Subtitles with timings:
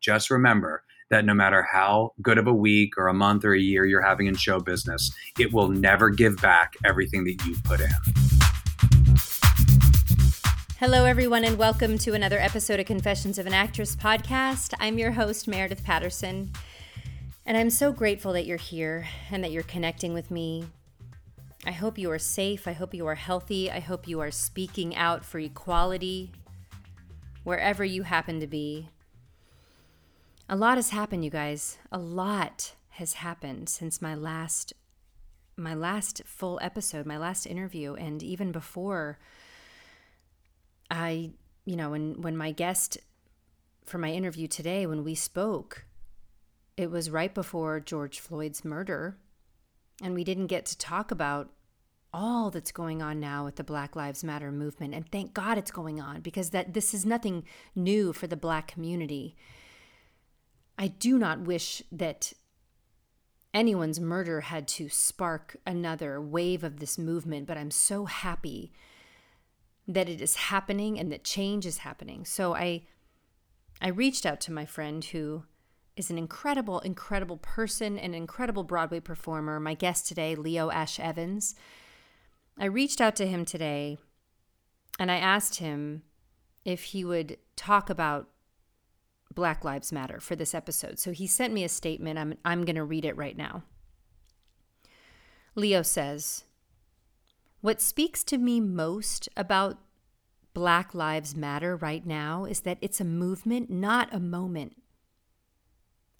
[0.00, 3.60] just remember that no matter how good of a week or a month or a
[3.60, 7.80] year you're having in show business, it will never give back everything that you've put
[7.80, 7.90] in.
[10.78, 14.72] Hello, everyone, and welcome to another episode of Confessions of an Actress podcast.
[14.80, 16.50] I'm your host, Meredith Patterson,
[17.44, 20.64] and I'm so grateful that you're here and that you're connecting with me.
[21.66, 22.66] I hope you are safe.
[22.66, 23.70] I hope you are healthy.
[23.70, 26.30] I hope you are speaking out for equality
[27.44, 28.88] wherever you happen to be.
[30.52, 31.78] A lot has happened, you guys.
[31.92, 34.72] A lot has happened since my last
[35.56, 39.20] my last full episode, my last interview, and even before
[40.90, 41.30] I,
[41.64, 42.98] you know, when when my guest
[43.86, 45.84] for my interview today, when we spoke,
[46.76, 49.18] it was right before George Floyd's murder,
[50.02, 51.50] and we didn't get to talk about
[52.12, 54.94] all that's going on now with the Black Lives Matter movement.
[54.94, 57.44] And thank God it's going on because that this is nothing
[57.76, 59.36] new for the black community.
[60.80, 62.32] I do not wish that
[63.52, 68.72] anyone's murder had to spark another wave of this movement, but I'm so happy
[69.86, 72.24] that it is happening and that change is happening.
[72.24, 72.84] So I
[73.82, 75.44] I reached out to my friend who
[75.96, 79.60] is an incredible, incredible person, an incredible Broadway performer.
[79.60, 81.54] My guest today, Leo Ash Evens.
[82.58, 83.98] I reached out to him today
[84.98, 86.04] and I asked him
[86.64, 88.30] if he would talk about
[89.34, 90.98] Black Lives Matter for this episode.
[90.98, 92.18] So he sent me a statement.
[92.18, 93.62] I'm, I'm going to read it right now.
[95.54, 96.44] Leo says,
[97.60, 99.78] what speaks to me most about
[100.54, 104.76] Black Lives Matter right now is that it's a movement, not a moment.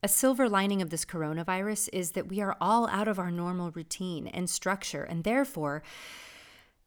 [0.02, 3.70] A silver lining of this coronavirus is that we are all out of our normal
[3.70, 5.82] routine and structure, and therefore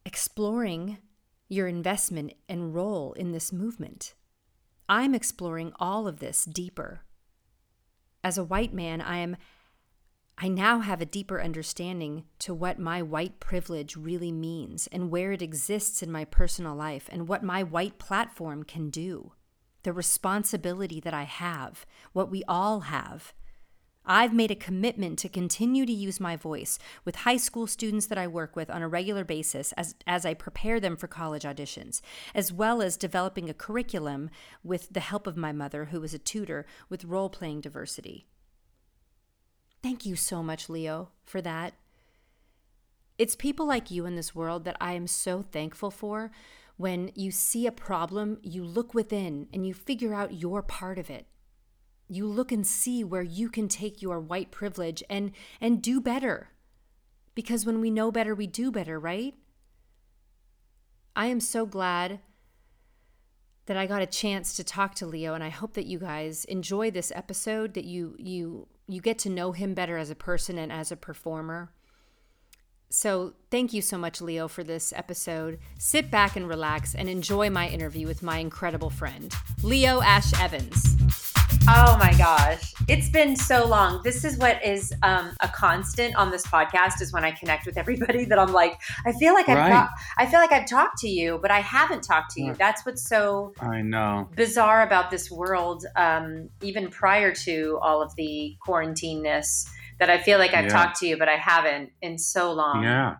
[0.05, 0.97] exploring
[1.47, 4.15] your investment and role in this movement.
[4.87, 7.01] I'm exploring all of this deeper.
[8.23, 9.37] As a white man, I am
[10.37, 15.31] I now have a deeper understanding to what my white privilege really means and where
[15.31, 19.33] it exists in my personal life and what my white platform can do.
[19.83, 23.33] The responsibility that I have, what we all have.
[24.05, 28.17] I've made a commitment to continue to use my voice with high school students that
[28.17, 32.01] I work with on a regular basis as, as I prepare them for college auditions,
[32.35, 34.29] as well as developing a curriculum
[34.63, 38.27] with the help of my mother, who is a tutor with role playing diversity.
[39.81, 41.73] Thank you so much, Leo, for that.
[43.17, 46.31] It's people like you in this world that I am so thankful for.
[46.75, 51.09] When you see a problem, you look within and you figure out your part of
[51.09, 51.27] it.
[52.07, 56.49] You look and see where you can take your white privilege and and do better.
[57.35, 59.33] Because when we know better, we do better, right?
[61.15, 62.19] I am so glad
[63.65, 66.45] that I got a chance to talk to Leo and I hope that you guys
[66.45, 70.57] enjoy this episode that you you you get to know him better as a person
[70.57, 71.71] and as a performer.
[72.89, 75.57] So, thank you so much, Leo, for this episode.
[75.79, 79.33] Sit back and relax and enjoy my interview with my incredible friend,
[79.63, 81.33] Leo Ash Evens.
[81.65, 82.73] Oh my gosh.
[82.89, 84.01] It's been so long.
[84.03, 87.77] This is what is um, a constant on this podcast is when I connect with
[87.77, 89.87] everybody that I'm like, I feel like I've right.
[90.17, 92.53] I feel like I've talked to you, but I haven't talked to you.
[92.53, 98.13] That's what's so I know bizarre about this world, um, even prior to all of
[98.17, 99.65] the quarantineness
[99.99, 100.69] that I feel like I've yeah.
[100.69, 102.83] talked to you, but I haven't in so long.
[102.83, 103.15] Yeah.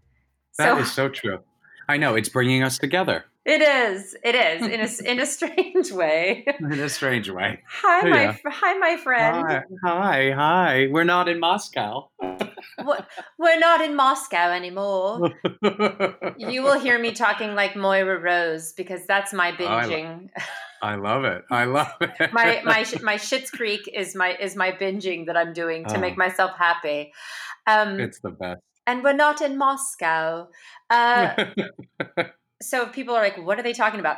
[0.58, 1.40] that so, is so true.
[1.88, 3.24] I know it's bringing us together.
[3.46, 4.16] It is.
[4.24, 6.46] It is in a in a strange way.
[6.59, 7.62] In a strange way.
[7.68, 8.38] Hi, yeah.
[8.44, 9.46] my hi, my friend.
[9.46, 10.88] Hi, hi, hi.
[10.90, 12.09] We're not in Moscow.
[13.38, 15.34] We're not in Moscow anymore.
[16.38, 20.30] you will hear me talking like Moira Rose because that's my binging.
[20.82, 21.44] I, lo- I, love it.
[21.52, 22.32] I love it.
[22.32, 26.00] my my my Schitt's Creek is my is my binging that I'm doing to oh.
[26.00, 27.12] make myself happy.
[27.68, 28.62] Um, it's the best.
[28.88, 30.48] And we're not in Moscow.
[30.90, 31.46] Uh,
[32.63, 34.18] so if people are like, what are they talking about?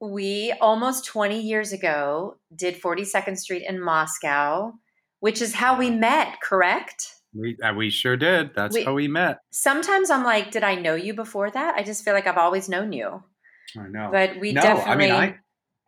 [0.00, 4.74] We almost 20 years ago did 42nd Street in Moscow,
[5.20, 7.14] which is how we met, correct?
[7.34, 8.54] We uh, we sure did.
[8.54, 9.40] That's we, how we met.
[9.50, 11.74] Sometimes I'm like, did I know you before that?
[11.74, 13.22] I just feel like I've always known you.
[13.76, 14.08] I know.
[14.10, 14.92] But we no, definitely.
[14.92, 15.38] I mean, I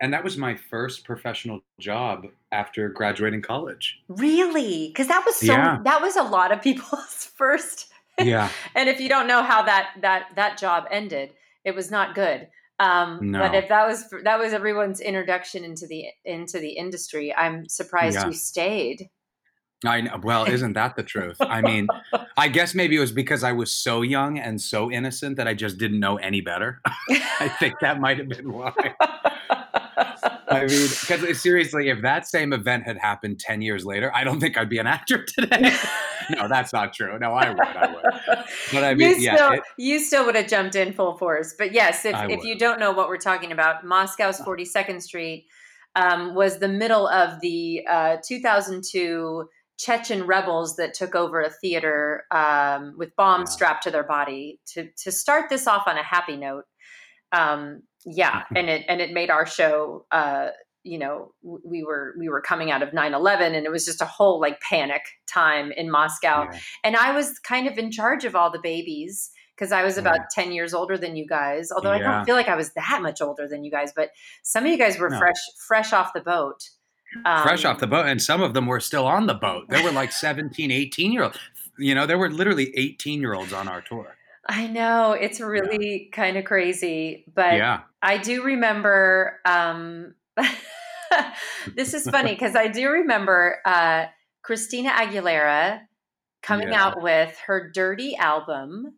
[0.01, 3.99] and that was my first professional job after graduating college.
[4.07, 4.87] Really?
[4.87, 5.45] Because that was so.
[5.45, 5.79] Yeah.
[5.83, 7.91] That was a lot of people's first.
[8.19, 8.49] Yeah.
[8.75, 11.33] and if you don't know how that that that job ended,
[11.65, 12.47] it was not good.
[12.79, 13.39] Um, no.
[13.39, 18.15] But if that was that was everyone's introduction into the into the industry, I'm surprised
[18.15, 18.27] yeah.
[18.27, 19.09] you stayed.
[19.85, 20.19] I know.
[20.21, 21.37] Well, isn't that the truth?
[21.39, 21.87] I mean,
[22.37, 25.53] I guess maybe it was because I was so young and so innocent that I
[25.53, 26.81] just didn't know any better.
[27.39, 28.73] I think that might have been why.
[28.79, 29.61] I
[30.51, 34.39] I mean, because seriously, if that same event had happened 10 years later, I don't
[34.39, 35.75] think I'd be an actor today.
[36.37, 37.17] no, that's not true.
[37.19, 37.59] No, I would.
[37.59, 38.03] I would.
[38.73, 39.35] But I mean, you yeah.
[39.35, 41.53] still, it- you still would have jumped in full force.
[41.57, 45.47] But yes, if, I if you don't know what we're talking about, Moscow's 42nd Street
[45.95, 49.47] um, was the middle of the uh, 2002
[49.77, 54.59] Chechen rebels that took over a theater um, with bombs strapped to their body.
[54.73, 56.65] To to start this off on a happy note,
[57.31, 60.05] um, yeah, and it and it made our show.
[60.11, 60.49] Uh,
[60.83, 64.05] you know, we were we were coming out of 9-11 and it was just a
[64.05, 66.59] whole like panic time in Moscow yeah.
[66.83, 70.17] and I was kind of in charge of all the babies because I was about
[70.19, 70.29] Right.
[70.33, 71.71] 10 years older than you guys.
[71.71, 74.09] Although I don't feel like I was that much older than you guys, but
[74.41, 75.19] some of you guys were No.
[75.19, 75.35] fresh
[75.67, 76.69] fresh off the boat.
[77.43, 79.83] fresh Um, off the boat and some of them were still on the boat there
[79.83, 81.37] were like 17 18 year olds
[81.77, 84.15] you know there were literally 18 year olds on our tour
[84.47, 89.39] I know it's really kind of crazy, but yeah I do remember.
[89.45, 90.15] Um,
[91.75, 94.05] this is funny because I do remember uh,
[94.43, 95.81] Christina Aguilera
[96.41, 96.85] coming Yeah.
[96.85, 98.93] out with her Dirty album.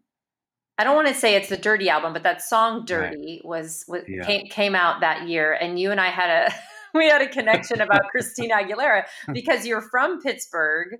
[0.77, 4.03] I don't want to say it's the Dirty album, but that song "Dirty" was, was
[4.07, 4.25] Yeah.
[4.25, 6.53] came, came out that year, and you and I had a
[6.97, 9.03] we had a connection about Christina Aguilera
[9.33, 10.97] because you're from Pittsburgh.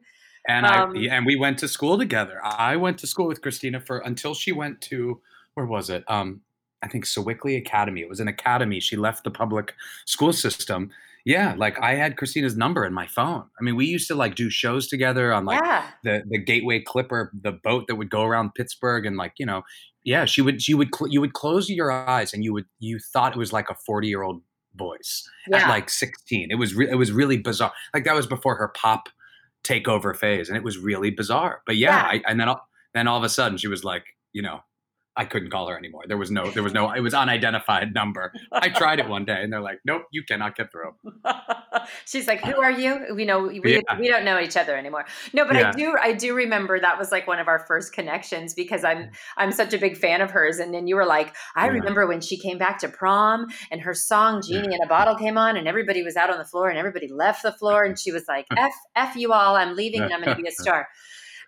[0.48, 3.80] and Um, i and we went to school together i went to school with christina
[3.80, 5.22] for until she went to
[5.54, 6.42] where was it um
[6.84, 8.02] i think sewickley academy.
[8.02, 8.80] It was an academy.
[8.80, 9.74] She left the public
[10.06, 10.90] school system.
[11.26, 13.46] Yeah like i had christina's number in my phone.
[13.60, 16.82] I mean we used to like do shows together on like yeah, the the gateway
[16.82, 19.64] clipper the boat that would go around pittsburgh and like you know
[20.04, 23.00] yeah she would she would cl- you would close your eyes and you would you
[23.00, 24.42] thought it was like a 40 year old
[24.76, 25.64] voice yeah.
[25.64, 28.70] at like 16 it was re- it was really bizarre like that was before her
[28.70, 29.08] pop
[29.64, 32.20] takeover phase and it was really bizarre but yeah, Yeah.
[32.20, 34.04] I, and then all, then all of a sudden she was like
[34.34, 34.60] you know
[35.16, 38.34] i couldn't call her anymore there was no there was no it was unidentified number
[38.52, 40.94] i tried it one day and they're like nope you cannot get through
[42.06, 44.00] She's like, "Who are you?" We know we, Yeah.
[44.00, 45.06] we don't know each other anymore.
[45.34, 48.54] No, but I do I do remember that was like one of our first connections
[48.54, 49.12] because I'm mm.
[49.38, 50.60] I'm such a big fan of hers.
[50.60, 51.74] And then you were like, "I Yeah.
[51.74, 55.38] remember when she came back to prom and her song "Genie in a Bottle" came
[55.38, 58.12] on, and everybody was out on the floor and everybody left the floor, and she
[58.12, 60.88] was like, "F f you all, I'm leaving and I'm going to be a star."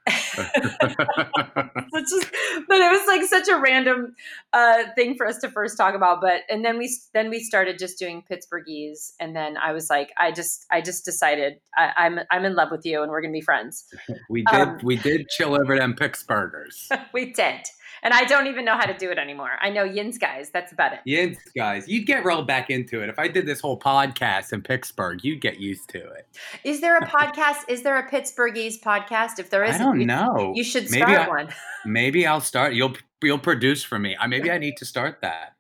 [1.98, 2.31] It's just,
[2.68, 4.16] but it was like such a random
[4.54, 6.22] uh, thing for us to first talk about.
[6.22, 10.12] But and then we then we started just doing Pittsburghese, and then I was like,
[10.18, 13.34] I just I just decided I, I'm I'm in love with you, and we're gonna
[13.34, 13.86] be friends.
[14.30, 16.90] we did Um, we did chill over them Pittsburghers.
[17.13, 17.62] we did,
[18.03, 19.51] and I don't even know how to do it anymore.
[19.62, 20.50] I know Yins guys.
[20.51, 21.00] That's about it.
[21.06, 23.09] Yes, guys, you'd get rolled back into it.
[23.09, 26.27] If I did this whole podcast in Pittsburgh, you'd get used to it.
[26.63, 27.63] Is there a podcast?
[27.68, 29.39] is there a Pittsburghese podcast?
[29.39, 30.53] If there is, I don't you, know.
[30.56, 31.50] You should Maybe start I- one.
[31.86, 32.74] Maybe I'll start.
[32.74, 34.15] You'll you'll produce for me.
[34.19, 35.53] I maybe I need to start that.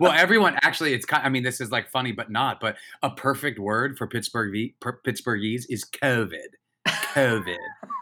[0.00, 1.24] Well, everyone actually, it's kind.
[1.24, 2.58] I mean, this is like funny, but not.
[2.60, 6.56] But a perfect word for Pittsburgh Pittsburghese is COVID.
[6.86, 7.56] COVID.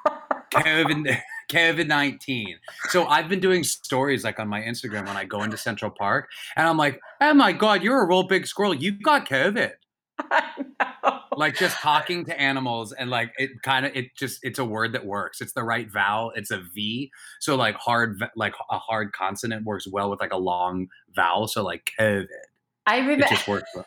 [0.54, 1.20] COVID.
[1.50, 2.56] COVID nineteen.
[2.90, 6.28] So I've been doing stories like on my Instagram when I go into Central Park,
[6.56, 8.74] and I'm like, "Oh my god, you're a real big squirrel.
[8.74, 9.72] You got COVID."
[11.36, 14.92] Like just talking to animals, and like it kind of it just it's a word
[14.92, 15.40] that works.
[15.40, 16.32] It's the right vowel.
[16.34, 17.10] It's a V.
[17.38, 21.46] So like hard like a hard consonant works well with like a long vowel.
[21.46, 22.26] So like COVID.
[22.84, 23.26] I It remember.
[23.28, 23.70] just works.
[23.74, 23.86] well.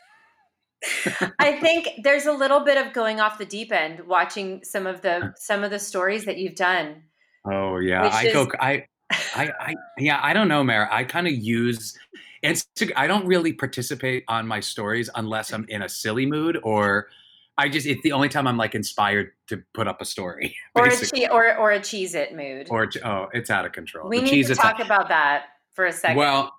[1.40, 5.02] I think there's a little bit of going off the deep end watching some of
[5.02, 7.04] the some of the stories that you've done.
[7.46, 8.48] Oh yeah, I is- go.
[8.60, 10.20] I, I, I, yeah.
[10.22, 10.88] I don't know, Mara.
[10.92, 11.98] I kind of use.
[12.42, 12.66] It's.
[12.96, 17.08] I don't really participate on my stories unless I'm in a silly mood or.
[17.56, 17.86] I just.
[17.86, 20.56] It's the only time I'm like inspired to put up a story.
[20.76, 21.22] Or a basically.
[21.22, 22.68] che- or or a Cheez-It mood.
[22.72, 24.10] Or oh, it's out of control.
[24.10, 26.18] we The need to talk about that for a second.
[26.18, 26.52] Well,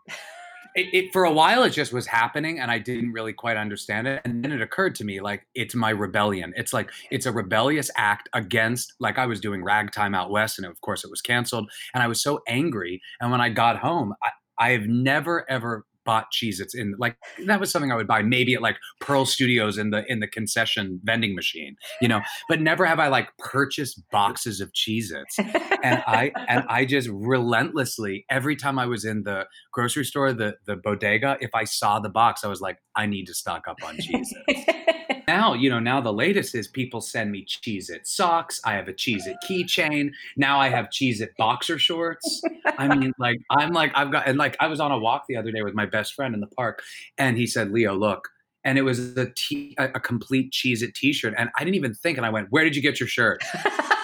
[0.75, 4.07] it, it for a while it just was happening, and I didn't really quite understand
[4.07, 4.21] it.
[4.25, 6.53] And then it occurred to me like it's my rebellion.
[6.57, 8.95] It's like it's a rebellious act against.
[8.99, 11.71] Like I was doing ragtime out west, and of course it was canceled.
[11.95, 13.01] And I was so angry.
[13.21, 17.61] And when I got home, I, I have never ever bought Cheez-Its in like that
[17.61, 21.01] was something I would buy maybe at like Pearl Studios in the in the concession
[21.05, 25.39] vending machine, you know, but never have I like purchased boxes of Cheez-Its
[25.83, 30.57] and I and I just relentlessly every time I was in the grocery store, the
[30.67, 33.77] the bodega, if I saw the box, I was like, I need to stock up
[33.85, 34.35] on cheese.
[35.29, 38.61] now, you know, now the latest is people send me Cheez It socks.
[38.65, 40.11] I have a Cheez It keychain.
[40.37, 42.43] Now I have Cheez It boxer shorts.
[42.79, 45.37] I mean, like I'm like I've got and like I was on a walk the
[45.37, 46.83] other day with my best friend in the park,
[47.19, 48.29] and he said, Leo, look.
[48.67, 51.35] And it was a t- a complete Cheez It t-shirt.
[51.37, 52.17] And I didn't even think.
[52.17, 53.43] And I went, Where did you get your shirt?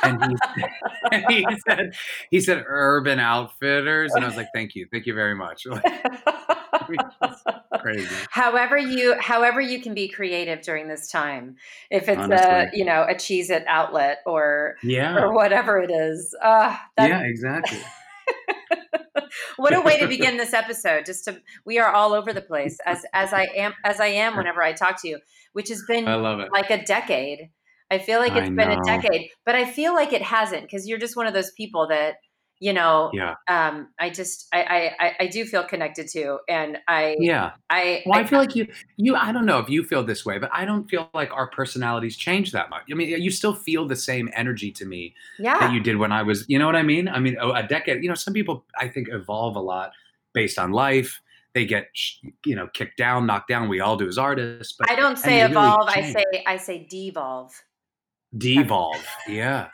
[0.02, 0.64] and he,
[1.12, 1.94] and he said
[2.30, 5.66] he said urban outfitters and i was like thank you thank you very much
[7.80, 8.14] Crazy.
[8.30, 11.56] however you however you can be creative during this time.
[11.90, 15.18] If it's a you know a Cheez-It outlet or Yeah.
[15.18, 16.34] or whatever it is.
[16.42, 17.78] Uh, that, Yeah, exactly.
[19.56, 21.04] what a way to begin this episode.
[21.06, 24.36] Just to we are all over the place as as I am as I am
[24.36, 25.18] whenever I talk to you,
[25.52, 26.52] which has been I love it.
[26.52, 27.50] like a decade.
[27.90, 30.86] I feel like I it's been a decade, but I feel like it hasn't because
[30.86, 32.16] you're just one of those people that
[32.60, 33.10] you know.
[33.12, 33.34] Yeah.
[33.48, 37.52] Um, I just I, I I- I do feel connected to, and I Yeah.
[37.70, 39.16] I Well, I feel like you, you.
[39.16, 42.16] I don't know if you feel this way, but I don't feel like our personalities
[42.16, 42.82] change that much.
[42.90, 46.12] I mean, you still feel the same energy to me yeah that you did when
[46.12, 46.44] I was.
[46.48, 47.08] You know what I mean?
[47.08, 48.02] I mean, oh, a decade.
[48.02, 49.92] You know, some people I think evolve a lot
[50.34, 51.20] based on life.
[51.52, 51.88] They get,
[52.46, 53.68] you know, kicked down, knocked down.
[53.68, 55.88] We all do as artists, but I don't say they really evolve.
[55.88, 57.52] I say I say devolve.
[58.38, 59.04] devolve.
[59.26, 59.68] Yeah,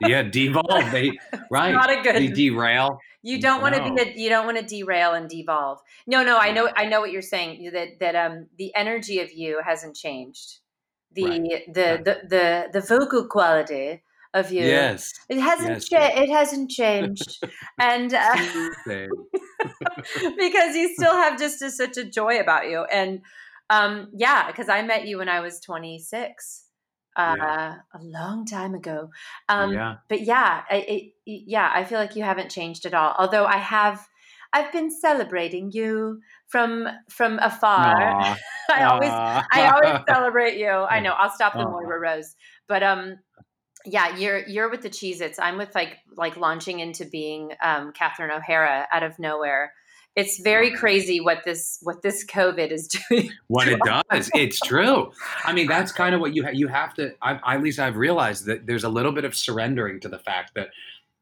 [0.00, 0.90] yeah, devolve.
[0.90, 1.12] They
[1.50, 1.72] right.
[1.72, 2.98] Not a They derail.
[3.22, 3.94] You don't want to No.
[3.94, 5.80] be a, you don't want to derail and devolve.
[6.06, 7.70] No, no, I know I know what you're saying.
[7.72, 10.58] That that um the energy of you hasn't changed.
[11.12, 11.74] The Right.
[11.74, 12.04] the, Right.
[12.04, 14.02] the the the vocal quality
[14.34, 14.62] of you.
[14.62, 15.12] Yes.
[15.30, 16.18] It hasn't Yes, cha- yes.
[16.22, 17.38] it hasn't changed.
[17.80, 18.36] and uh,
[20.38, 22.84] because you still have just a, such a joy about you.
[22.84, 23.22] And
[23.70, 26.65] um yeah, because I met you when I was 26.
[27.16, 27.74] Uh, Yeah.
[27.94, 29.10] a long time ago.
[29.48, 29.96] Um, yeah.
[30.08, 33.14] but yeah, I, it, yeah, I feel like you haven't changed at all.
[33.18, 34.06] Although I have,
[34.52, 38.36] I've been celebrating you from from afar.
[38.70, 40.68] I always, I always celebrate you.
[40.68, 41.12] I know.
[41.12, 41.70] I'll stop the Aw.
[41.70, 42.36] Moira Rose,
[42.68, 43.16] but um,
[43.86, 45.38] yeah, you're you're with the Cheez-Its.
[45.38, 49.72] I'm with like like launching into being um, Catherine O'Hara out of nowhere.
[50.16, 53.30] It's very crazy what this what this COVID is doing.
[53.48, 54.30] what it does.
[54.34, 55.12] It's true.
[55.44, 57.14] I mean, that's kind of what you ha- you have to.
[57.20, 60.52] I, at least I've realized that there's a little bit of surrendering to the fact
[60.54, 60.68] that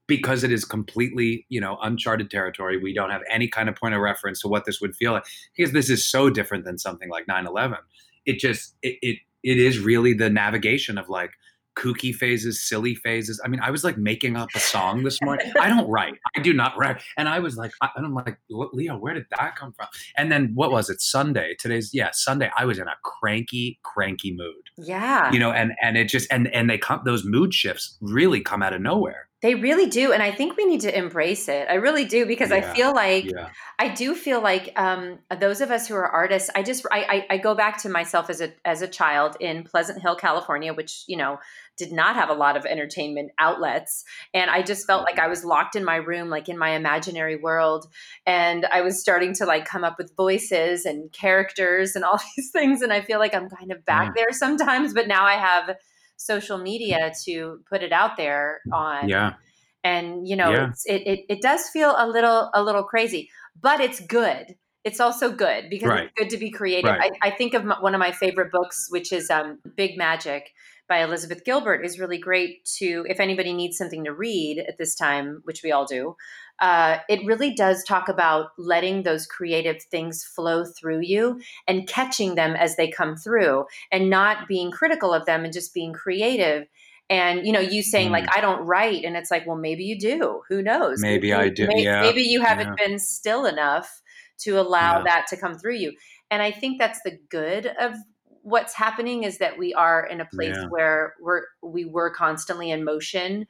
[0.07, 3.95] because it is completely you know uncharted territory, we don't have any kind of point
[3.95, 5.25] of reference to what this would feel like.
[5.57, 7.79] Because this is so different than something like 9/11.
[8.27, 11.33] It just it it, it is really the navigation of like
[11.77, 13.41] kooky phases, silly phases.
[13.45, 15.53] I mean, I was like making up a song this morning.
[15.61, 16.15] I don't write.
[16.37, 17.03] I do not write.
[17.17, 19.89] And I was like, I, and I'm like, Leo, where did that come from?
[20.17, 21.01] And then what was it?
[21.01, 21.55] Sunday.
[21.59, 22.51] Today's yeah, Sunday.
[22.57, 24.55] I was in a cranky, cranky mood.
[24.77, 28.41] Yeah, You know, and and it just and and they come those mood shifts really
[28.41, 29.29] come out of nowhere.
[29.41, 31.69] they really do, and I think we need to embrace it.
[31.69, 33.51] I really do because I feel like Yeah.
[33.79, 37.35] I do feel like um, those of us who are artists, I just I, I,
[37.35, 41.05] I go back to myself as a as a child in Pleasant Hill, California, which
[41.07, 41.39] you know
[41.77, 45.45] did not have a lot of entertainment outlets, and I just felt like I was
[45.45, 47.87] locked in my room, like in my imaginary world,
[48.27, 52.51] and I was starting to like come up with voices and characters and all these
[52.51, 55.77] things, and I feel like I'm kind of back there sometimes, but now I have
[56.17, 59.35] social media to put it out there on Yeah.
[59.83, 60.73] and you know Yeah.
[60.87, 63.29] it, it it does feel a little a little crazy
[63.61, 64.55] but it's good
[64.85, 66.05] it's also good because Right.
[66.05, 67.11] it's good to be creative Right.
[67.23, 70.53] I, I think of my, one of my favorite books which is um, big magic
[70.89, 74.95] by elizabeth gilbert is really great to if anybody needs something to read at this
[74.95, 76.17] time which we all do
[76.61, 82.37] uh, it really does talk about letting those creative things flow through you and catching
[82.37, 86.69] them as they come through and not being critical of them and just being creative
[87.11, 88.13] and you know you saying Mm.
[88.13, 91.49] like i don't write and it's like well maybe you do who knows Maybe I
[91.49, 92.87] do, may- yeah, maybe you haven't yeah.
[92.87, 94.01] been still enough
[94.39, 95.05] to allow Yeah.
[95.05, 95.93] that to come through you
[96.31, 97.95] and i think that's the good of
[98.45, 100.67] what's happening is that we are in a place Yeah.
[100.69, 103.47] where we're we were constantly in motion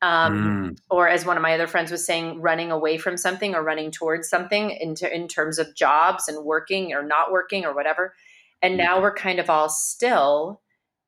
[0.00, 0.78] um, Mm.
[0.90, 3.90] or as one of my other friends was saying running away from something or running
[3.90, 8.14] towards something in, ter- in terms of jobs and working or not working or whatever
[8.62, 8.84] and Yeah.
[8.84, 10.62] now we're kind of all still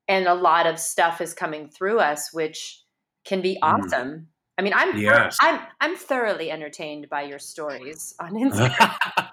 [0.08, 2.82] and a lot of stuff is coming through us which
[3.24, 3.58] can be Mm.
[3.84, 4.28] awesome
[4.58, 5.38] i mean i'm Yes.
[5.40, 9.28] i'm i'm thoroughly entertained by your stories on instagram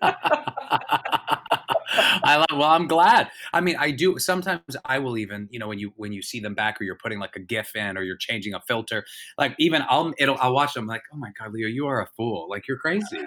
[2.34, 3.30] I like, well, I'm glad.
[3.52, 4.18] I mean, I do.
[4.18, 6.96] Sometimes I will even, you know, when you when you see them back, or you're
[6.96, 9.04] putting like a GIF in, or you're changing a filter,
[9.38, 12.06] like even I'll it'll I'll watch them like, oh my god, Leo, you are a
[12.16, 12.48] fool.
[12.48, 13.20] Like you're crazy.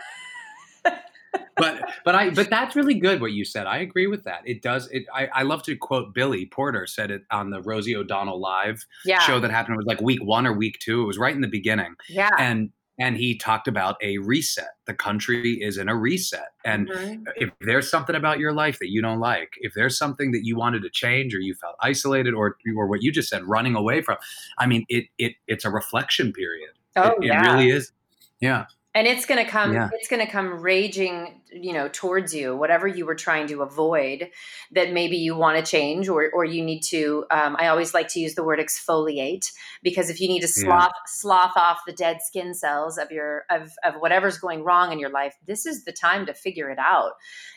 [1.57, 3.67] but but I but that's really good what you said.
[3.67, 4.41] I agree with that.
[4.45, 4.87] It does.
[4.91, 5.05] It.
[5.13, 9.19] I, I love to quote Billy Porter said it on the Rosie O'Donnell live yeah
[9.19, 9.75] show that happened.
[9.75, 11.01] It was like week one or week two.
[11.01, 14.69] It was right in the beginning yeah and and he talked about a reset.
[14.85, 17.25] The country is in a reset, and Mhm.
[17.37, 20.55] if there's something about your life that you don't like, if there's something that you
[20.57, 24.01] wanted to change, or you felt isolated, or or what you just said, running away
[24.01, 24.17] from,
[24.57, 26.71] I mean, it it it's a reflection period.
[26.95, 27.91] oh it, it really is.
[28.39, 28.65] Yeah,
[28.97, 29.89] and it's going to come Yeah.
[29.93, 34.29] it's going to come raging you know towards you whatever you were trying to avoid
[34.71, 38.07] that maybe you want to change or or you need to um, i always like
[38.09, 39.51] to use the word exfoliate
[39.83, 40.63] because if you need to Yeah.
[40.63, 44.99] slough slough off the dead skin cells of your of of whatever's going wrong in
[44.99, 47.11] your life this is the time to figure it out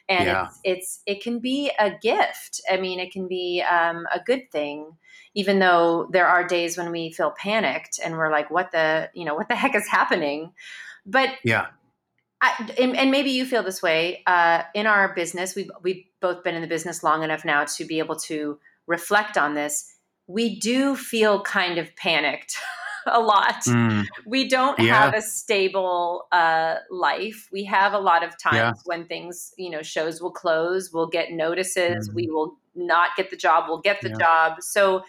[0.08, 0.44] and Yeah.
[0.44, 4.42] it's it's it can be a gift i mean it can be um, a good
[4.52, 4.92] thing
[5.34, 9.24] even though there are days when we feel panicked and we're like what the you
[9.24, 10.52] know what the heck is happening
[11.06, 11.66] but Yeah.
[12.42, 15.54] I, and, and maybe you feel this way uh, in our business.
[15.54, 19.36] We've we've both been in the business long enough now to be able to reflect
[19.36, 19.94] on this.
[20.26, 22.56] We do feel kind of panicked
[23.06, 23.62] a lot.
[23.66, 24.94] Mm, We don't Yeah.
[25.04, 27.48] have a stable uh, life.
[27.52, 28.72] We have a lot of times Yeah.
[28.84, 30.90] when things, you know, shows will close.
[30.92, 32.08] We'll get notices.
[32.08, 32.14] Mhm.
[32.14, 33.64] We will not get the job.
[33.68, 34.16] We'll get the Yeah.
[34.18, 34.62] job.
[34.62, 35.04] So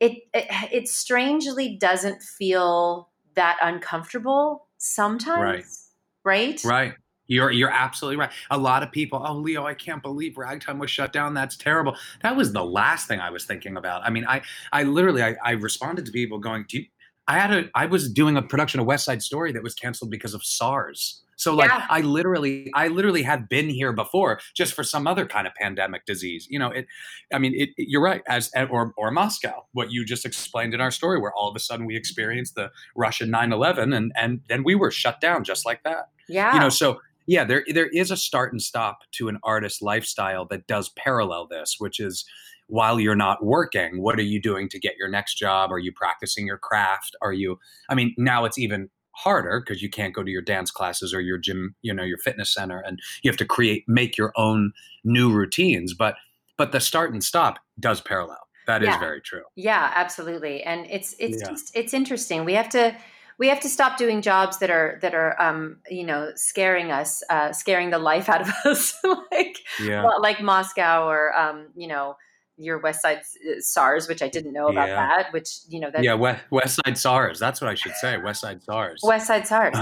[0.00, 5.90] it, it it strangely doesn't feel that uncomfortable sometimes,
[6.24, 6.64] right?
[6.64, 6.64] right.
[6.64, 6.94] right
[7.26, 8.30] You're you're absolutely right.
[8.50, 11.34] A lot of people, oh Leo, I can't believe ragtime was shut down.
[11.34, 11.96] That's terrible.
[12.22, 14.02] That was the last thing I was thinking about.
[14.04, 14.42] I mean, I
[14.72, 16.86] I literally I, I responded to people going, Do you,
[17.26, 20.10] I had a I was doing a production of West Side Story that was canceled
[20.10, 21.22] because of SARS.
[21.38, 21.86] So like Yeah.
[21.88, 26.04] I literally I literally had been here before just for some other kind of pandemic
[26.04, 26.46] disease.
[26.50, 26.86] You know, it
[27.32, 30.74] I mean, it, it- you're right as eh, or or Moscow, what you just explained
[30.74, 34.40] in our story where all of a sudden we experienced the Russian 9/11 and and
[34.48, 36.52] then we were shut down just like that Yeah.
[36.54, 40.44] you know so yeah there there is a start and stop to an artist lifestyle
[40.46, 42.24] that does parallel this which is
[42.68, 45.92] while you're not working what are you doing to get your next job are you
[45.92, 47.58] practicing your craft are you
[47.90, 51.20] i mean now it's even harder because you can't go to your dance classes or
[51.20, 54.72] your gym you know your fitness center and you have to create make your own
[55.04, 56.14] new routines but
[56.56, 59.00] but the start and stop does parallel That is Yeah.
[59.00, 60.62] very true Yeah, absolutely.
[60.62, 61.48] And it's it's Yeah.
[61.48, 62.44] just it's interesting.
[62.44, 62.96] We have to
[63.38, 67.22] we have to stop doing jobs that are that are um, you know scaring us,
[67.30, 68.94] uh, scaring the life out of us,
[69.32, 72.16] like yeah well, like Moscow or um, you know
[72.58, 74.96] your West Side uh, SARS, which I didn't know about Yeah.
[74.96, 75.32] that.
[75.32, 78.40] Which you know that yeah west, west side sars that's what i should say west
[78.40, 79.76] side sars West Side SARS.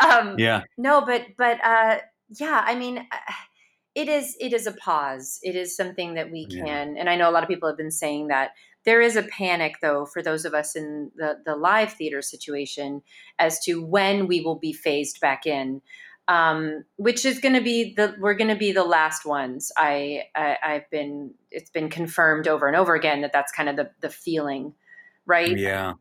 [0.00, 1.98] Um, yeah No, but but uh,
[2.38, 3.32] yeah, I mean, uh,
[3.94, 5.38] it is it is a pause.
[5.42, 6.64] It is something that we Yeah.
[6.64, 8.52] can, and I know a lot of people have been saying that
[8.84, 13.02] there is a panic though for those of us in the the live theater situation
[13.38, 15.82] as to when we will be phased back in.
[16.30, 19.72] Um, which is going to be the we're going to be the last ones.
[19.76, 23.74] I, I I've been it's been confirmed over and over again that that's kind of
[23.74, 24.74] the the feeling,
[25.26, 25.58] right?
[25.58, 25.94] Yeah.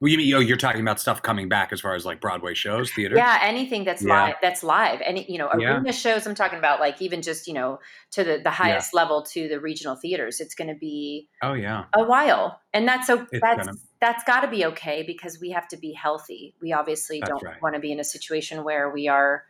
[0.00, 2.54] Well, you mean oh, you're talking about stuff coming back as far as like Broadway
[2.54, 3.16] shows, theater?
[3.16, 4.22] Yeah, anything that's Yeah.
[4.24, 5.00] live, that's live.
[5.02, 5.78] Any, you know, Yeah.
[5.78, 6.26] arena shows.
[6.28, 7.80] I'm talking about like even just you know
[8.12, 10.40] to the the highest level to the regional theaters.
[10.40, 11.84] It's going to be Oh yeah.
[11.92, 15.50] a while, and that's so It's that's gonna- that's got to be okay because we
[15.50, 16.54] have to be healthy.
[16.60, 17.62] We obviously That's don't right.
[17.62, 19.44] want to be in a situation where we are,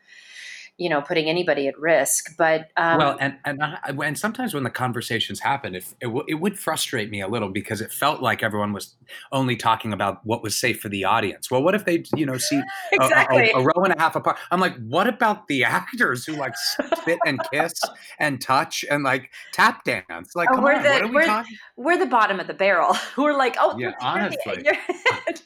[0.76, 2.36] you know, putting anybody at risk.
[2.36, 6.24] But um, well, and and I, and sometimes when the conversations happen, if it, w-
[6.28, 8.96] it would frustrate me a little because it felt like everyone was
[9.30, 11.50] only talking about what was safe for the audience.
[11.50, 13.50] Well, what if they, you know, see a- a- exactly.
[13.52, 14.36] a, a row and a half apart?
[14.50, 17.72] I'm like, what about the actors who like spit and kiss
[18.18, 20.34] and touch and like tap dance?
[20.34, 21.56] Like, Oh, come we're on, the- what are we we're- talking?
[21.76, 22.96] we're the bottom of the barrel.
[23.16, 24.64] We're like, oh, Yeah, honestly.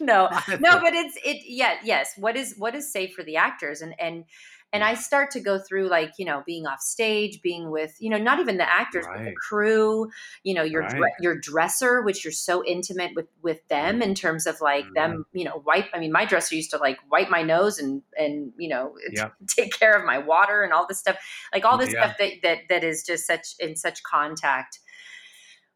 [0.01, 0.57] no, Honestly.
[0.61, 1.43] no, but it's it.
[1.47, 2.13] Yeah, yes.
[2.17, 4.25] What is what is safe for the actors, and and
[4.73, 8.11] and I start to go through like you know being off stage, being with you
[8.11, 10.09] know not even the actors, but the crew.
[10.45, 11.13] You know your Right.
[11.19, 15.25] your dresser, which you're so intimate with with them in terms of like them.
[15.33, 15.87] You know, wipe.
[15.95, 19.31] I mean, my dresser used to like wipe my nose and and you know Yeah.
[19.47, 21.19] take care of my water and all this stuff,
[21.53, 22.01] like all this Yeah.
[22.01, 24.79] stuff that that that is just such in such contact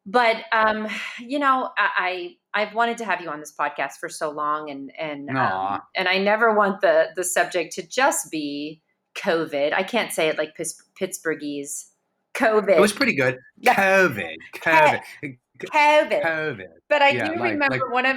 [0.06, 0.88] but um
[1.20, 4.70] you know I, I i've wanted to have you on this podcast for so long
[4.70, 8.80] and and um, and i never want the the subject to just be
[9.14, 9.74] covid.
[9.74, 11.88] I can't say it like Pis- pittsburghese.
[12.34, 12.76] Covid.
[12.76, 13.36] It was pretty good.
[13.62, 15.00] COVID, COVID,
[15.58, 16.22] covid.
[16.22, 16.66] COVID.
[16.88, 18.16] but i Yeah, do like- remember like- one of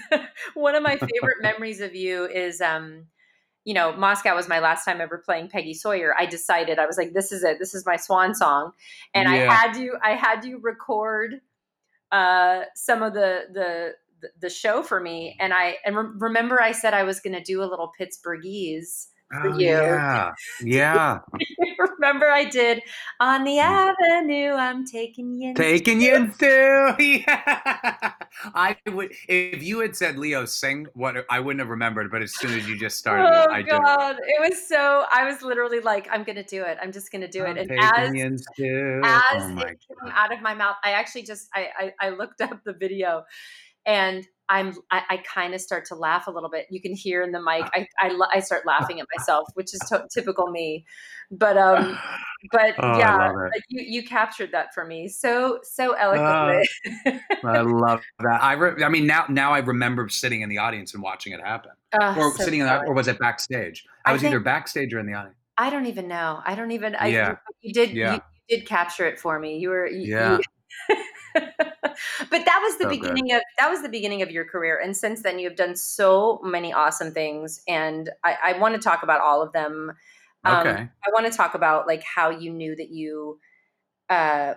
[0.54, 3.06] one of my favorite memories of you is um
[3.64, 6.14] you know moscow was my last time ever playing peggy sawyer.
[6.18, 7.58] I decided i was like this is it.
[7.58, 8.72] This is my swan song.
[9.14, 11.40] And i had you i had you record
[12.12, 13.94] uh some of the the
[14.40, 15.36] the- show for me.
[15.40, 19.08] And i and re- remember i said i was going to do a little pittsburghese
[19.34, 19.66] Oh, for Oh, you.
[19.66, 21.18] Yeah, yeah.
[21.78, 22.82] remember i did
[23.20, 23.94] on the mm.
[24.10, 26.94] avenue i'm taking you Taking you through.
[26.98, 28.12] Yeah.
[28.54, 32.34] I would if you had said Leo sing what I wouldn't have remembered, but as
[32.34, 33.70] soon as you just started Oh it, I did.
[33.70, 34.16] God!
[34.26, 35.04] It was so.
[35.10, 36.78] I was literally like, "I'm gonna do it.
[36.80, 40.54] I'm just gonna do it." I'm And as as oh it came out of my
[40.54, 43.24] mouth, I actually just I, I I looked up the video,
[43.84, 46.66] and I'm I, I kind of start to laugh a little bit.
[46.70, 47.64] You can hear in the mic.
[47.74, 50.84] I I, I start laughing at myself, which is to- typical me.
[51.30, 51.98] But um,
[52.50, 53.32] but Oh, yeah,
[53.68, 56.68] you you captured that for me so so eloquently.
[57.44, 58.42] I love that.
[58.42, 61.40] I, re- I mean, now now I remember sitting in the audience and watching it
[61.40, 63.84] happen, Ah, or so sitting in that, or was it backstage?
[64.04, 65.36] I I was think- either backstage or in the audience.
[65.58, 66.40] I don't even know.
[66.44, 66.94] I don't even.
[66.96, 67.30] I, Yeah.
[67.60, 67.90] you, you did.
[67.90, 68.14] Yeah.
[68.14, 69.58] You, you did capture it for me.
[69.58, 69.86] You were.
[69.86, 70.38] You, Yeah.
[72.30, 72.88] but that was the good.
[72.88, 75.76] beginning of that was the beginning of your career, and since then you have done
[75.76, 79.92] so many awesome things, and I, I want to talk about all of them.
[80.44, 80.88] Um, Okay.
[81.06, 83.38] I want to talk about like how you knew that you
[84.08, 84.54] uh,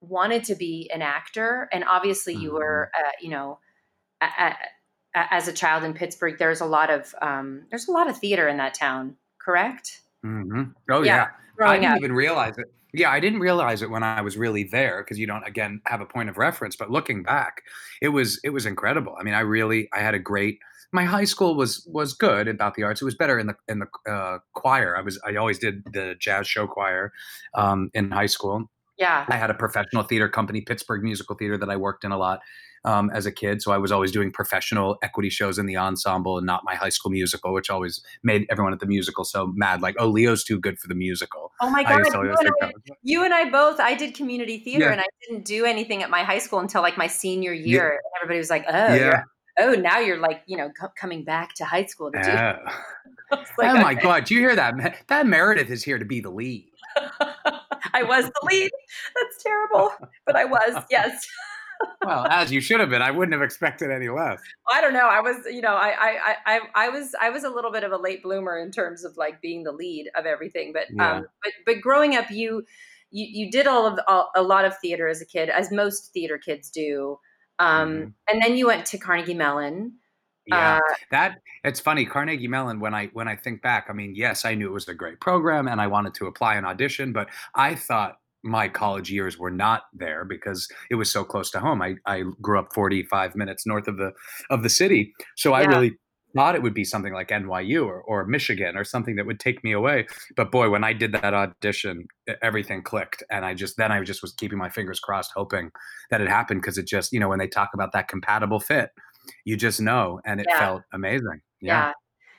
[0.00, 3.04] wanted to be an actor, and obviously you were, Mm-hmm.
[3.06, 3.58] uh, you know,
[4.20, 4.54] a, a,
[5.14, 8.48] as a child in Pittsburgh, there's a lot of um, there's a lot of theater
[8.48, 10.02] in that town, correct?
[10.22, 11.28] hmm Oh Yeah, yeah.
[11.64, 12.66] I didn't up, even realize it.
[12.94, 16.00] Yeah, I didn't realize it when I was really there because you don't again have
[16.00, 16.76] a point of reference.
[16.76, 17.62] But looking back,
[18.00, 19.14] it was it was incredible.
[19.18, 20.58] I mean, I really I had a great.
[20.90, 23.02] My high school was was good about the arts.
[23.02, 24.96] It was better in the in the uh, choir.
[24.96, 27.12] I was I always did the jazz show choir
[27.54, 28.70] um, in high school.
[28.98, 32.18] yeah, I had a professional theater company, Pittsburgh Musical Theater, that I worked in a
[32.18, 32.40] lot
[32.84, 33.62] um, as a kid.
[33.62, 36.88] So I was always doing professional equity shows in the ensemble and not my high
[36.88, 39.82] school musical, which always made everyone at the musical so mad.
[39.82, 41.52] Like, oh, Leo's too good for the musical.
[41.60, 42.06] Oh my God!
[42.06, 43.80] You and, I, you and I both.
[43.80, 44.92] I did community theater, Yeah.
[44.92, 47.88] and I didn't do anything at my high school until like my senior year.
[47.90, 49.22] And everybody was like, "Oh, Yeah.
[49.58, 52.58] oh, now you're like, you know, co- coming back to high school to do." Yeah.
[53.32, 54.02] I like, oh my okay.
[54.02, 54.24] God!
[54.24, 55.04] Do you hear that?
[55.08, 56.70] That Meredith is here to be the lead.
[57.92, 58.70] I was the lead.
[59.14, 59.92] That's terrible,
[60.26, 60.84] but I was.
[60.90, 61.26] Yes.
[62.08, 63.02] Well, as you should have been.
[63.02, 64.40] I wouldn't have expected any less.
[64.72, 65.08] I don't know.
[65.08, 67.92] I was, you know, I, I, I, I was, I was a little bit of
[67.92, 70.72] a late bloomer in terms of like being the lead of everything.
[70.72, 71.16] But, Yeah.
[71.18, 72.64] um, but, but growing up, you,
[73.10, 76.12] you, you did all of all, a lot of theater as a kid, as most
[76.12, 77.18] theater kids do.
[77.58, 78.12] Um, Mhm.
[78.30, 79.94] and then you went to Carnegie Mellon.
[80.46, 80.76] Yeah.
[80.78, 84.46] Uh, that it's funny carnegie mellon when i when i think back i mean yes
[84.46, 87.28] i knew it was a great program and i wanted to apply and audition but
[87.54, 91.82] i thought my college years were not there because it was so close to home.
[91.82, 94.12] I i grew up 45 minutes north of the
[94.50, 95.12] of the city.
[95.36, 95.92] So i really
[96.36, 99.64] thought it would be something like nyu or, or michigan or something that would take
[99.64, 100.06] me away.
[100.36, 102.06] But boy when i did that audition
[102.42, 105.70] everything clicked and i just then i just was keeping my fingers crossed hoping
[106.10, 108.90] that it happened because it just you know when they talk about that compatible fit
[109.46, 110.58] you just know and it Yeah.
[110.60, 111.40] felt amazing.
[111.60, 111.86] Yeah.
[111.88, 111.92] yeah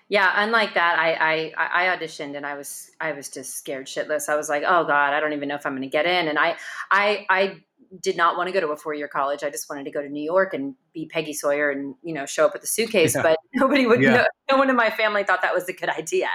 [0.10, 0.32] yeah.
[0.36, 4.28] Unlike that, I, I, I auditioned and I was, I was just scared shitless.
[4.28, 6.28] I was like, oh God, I don't even know if I'm going to get in.
[6.28, 6.56] And I,
[6.91, 7.58] I, I
[8.02, 9.43] did not want to go to a four year college.
[9.43, 12.26] I just wanted to go to New York and be Peggy Sawyer and, you know,
[12.26, 13.22] show up with a suitcase, Yeah.
[13.24, 14.12] but nobody would, Yeah.
[14.12, 16.28] no, no one in my family thought that was a good idea.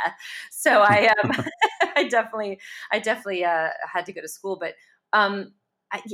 [0.51, 1.33] So I, um,
[1.97, 2.61] I definitely,
[2.93, 4.75] I definitely, uh, had to go to school, but,
[5.13, 5.53] um,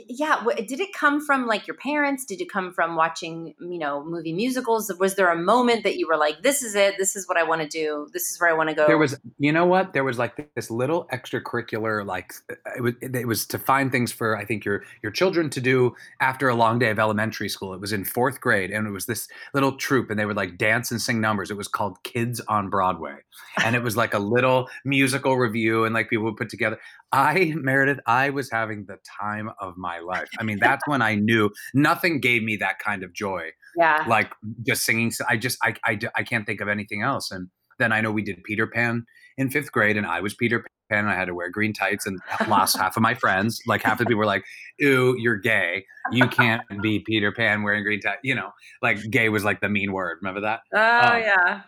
[0.09, 2.25] yeah, did it come from like your parents?
[2.25, 4.93] Did it come from watching, you know, movie musicals?
[5.01, 6.97] Was there a moment that you were like, "This is it.
[6.99, 8.09] This is what I want to do.
[8.13, 8.91] This is where I want to go"?
[8.91, 12.95] there was you know what there was like this little extracurricular like uh, it was
[13.01, 16.55] it was to find things for i think your your children to do after a
[16.57, 19.73] long day of elementary school it was in fourth grade and it was this little
[19.77, 23.17] troupe and they would like dance and sing numbers it was called kids on broadway
[23.65, 26.79] and it was like a little musical review and like people would put together
[27.13, 31.15] i meredith i was having the time of my life i mean that's when i
[31.15, 34.33] knew nothing gave me that kind of joy yeah, like
[34.67, 35.13] just singing.
[35.29, 37.31] I just I, I I can't think of anything else.
[37.31, 39.05] And then I know we did Peter Pan
[39.37, 40.69] in fifth grade, and I was Peter Pan.
[40.93, 43.61] And I had to wear green tights, and lost half of my friends.
[43.65, 44.45] Like half the people were like,
[44.81, 45.85] "Ew, you're gay.
[46.11, 48.51] You can't be Peter Pan wearing green tights." You know,
[48.83, 50.19] like gay was like the mean word.
[50.21, 50.61] Remember that?
[50.75, 51.61] oh um, yeah,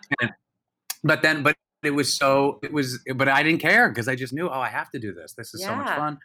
[1.05, 4.33] But then, but it was so it was, but I didn't care because I just
[4.33, 5.35] knew, oh, I have to do this.
[5.35, 6.19] This is so much fun.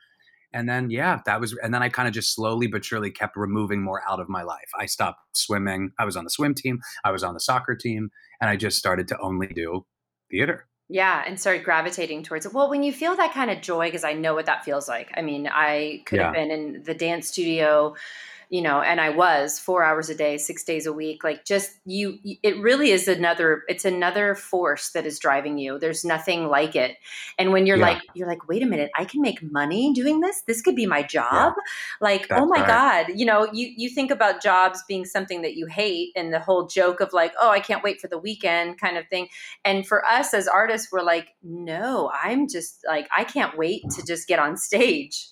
[0.57, 3.37] And then, yeah, that was, and then I kind of just slowly but surely kept
[3.37, 4.71] removing more out of my life.
[4.79, 5.91] I stopped swimming.
[5.99, 6.79] I was on the swim team.
[7.03, 8.09] I was on the soccer team,
[8.41, 9.85] and I just started to only do
[10.31, 10.65] theater.
[10.89, 12.53] yeah, and started gravitating towards it.
[12.53, 15.11] Well, when you feel that kind of joy, because I know what that feels like.
[15.15, 17.95] I mean, I could have been in the dance studio.
[18.49, 21.23] You know, and I was four hours a day, six days a week.
[21.23, 23.63] Like, just you, it really is another.
[23.67, 25.79] It's another force that is driving you.
[25.79, 26.95] There's nothing like it.
[27.37, 27.87] And when you're Yeah.
[27.87, 30.41] like, you're like, wait a minute, I can make money doing this.
[30.47, 31.53] This could be my job.
[31.99, 32.67] Like, oh my right.
[32.67, 36.39] god, you know, you you think about jobs being something that you hate, and the
[36.39, 39.27] whole joke of like, oh, I can't wait for the weekend, kind of thing.
[39.65, 44.03] And for us as artists, we're like, no, I'm just like, I can't wait to
[44.05, 45.27] just get on stage.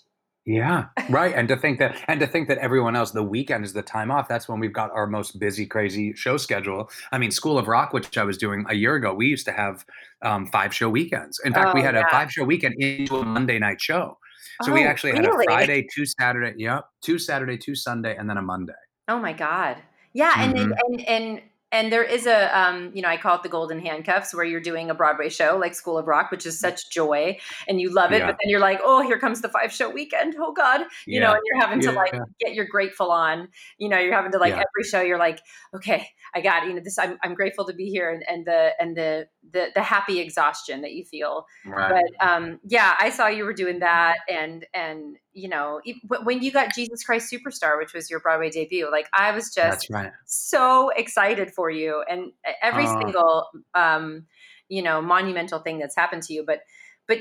[0.45, 1.33] Yeah, right.
[1.35, 4.11] And to think that, and to think that everyone else, the weekend is the time
[4.11, 4.27] off.
[4.27, 6.91] That's when we've got our most busy, crazy show schedule.
[7.11, 9.51] I mean, School of Rock, which I was doing a year ago, we used to
[9.51, 9.83] have
[10.21, 11.41] um, five show weekends.
[11.43, 12.05] In fact, we Oh, had yeah.
[12.05, 14.19] a five show weekend into a Monday night show.
[14.61, 18.29] So we Oh, actually had a Friday, two Saturday, yep, two Saturday, two Sunday, and
[18.29, 18.73] then a Monday.
[19.07, 19.77] Oh my god.
[20.13, 20.71] Yeah, and mm-hmm.
[20.85, 21.41] and, and
[21.75, 24.61] and there is a um, you know i call it the golden handcuffs where you're
[24.61, 28.13] doing a broadway show like school of rock which is such joy and you love
[28.13, 28.27] it yeah.
[28.27, 31.27] but then you're like oh here comes the five show weekend oh god you yeah.
[31.27, 34.37] know and you're having to like get your grateful on you know you're having to
[34.37, 35.41] like every show you're like
[35.75, 36.69] okay i got it.
[36.69, 39.67] you know this i'm, I'm grateful to be here and, and the and the, the
[39.75, 42.03] the happy exhaustion that you feel right.
[42.19, 45.81] but um yeah i saw you were doing that and and you know,
[46.23, 49.89] when you got Jesus Christ Superstar, which was your Broadway debut, like I was just
[49.89, 50.13] right.
[50.25, 52.31] so excited for you and
[52.61, 54.27] every uh, single, um,
[54.69, 56.45] you know, monumental thing that's happened to you.
[56.47, 56.61] But,
[57.05, 57.17] but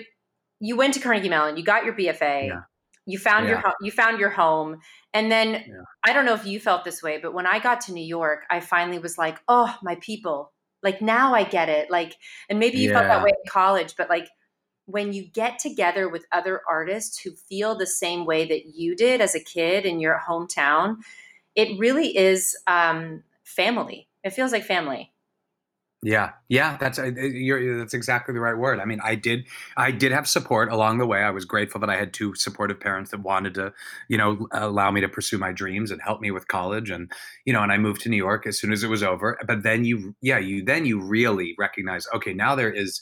[0.61, 2.61] you went to Carnegie Mellon, you got your BFA, yeah.
[3.05, 3.61] you found yeah.
[3.63, 4.79] your, you found your home.
[5.13, 5.83] And then yeah.
[6.07, 8.45] I don't know if you felt this way, but when I got to New York,
[8.49, 10.53] I finally was like, oh, my people,
[10.85, 11.91] like now I get it.
[11.91, 12.15] Like,
[12.49, 14.29] and maybe you felt that way in college, but like,
[14.87, 19.23] when you get together with other artists who feel the same way that you did
[19.23, 20.97] as a kid in your hometown,
[21.55, 24.09] it really is um, family.
[24.23, 25.14] It feels like family.
[26.07, 28.79] Yeah, yeah, that's uh, you're, that's exactly the right word.
[28.79, 29.47] I mean, I did
[29.79, 31.21] I did have support along the way.
[31.21, 33.73] I was grateful that I had two supportive parents that wanted to,
[34.09, 36.91] you know, allow me to pursue my dreams and help me with college.
[36.91, 37.11] And
[37.47, 39.39] you know, and I moved to New York as soon as it was over.
[39.47, 43.01] But then you, yeah, you then you really recognize, okay, now there is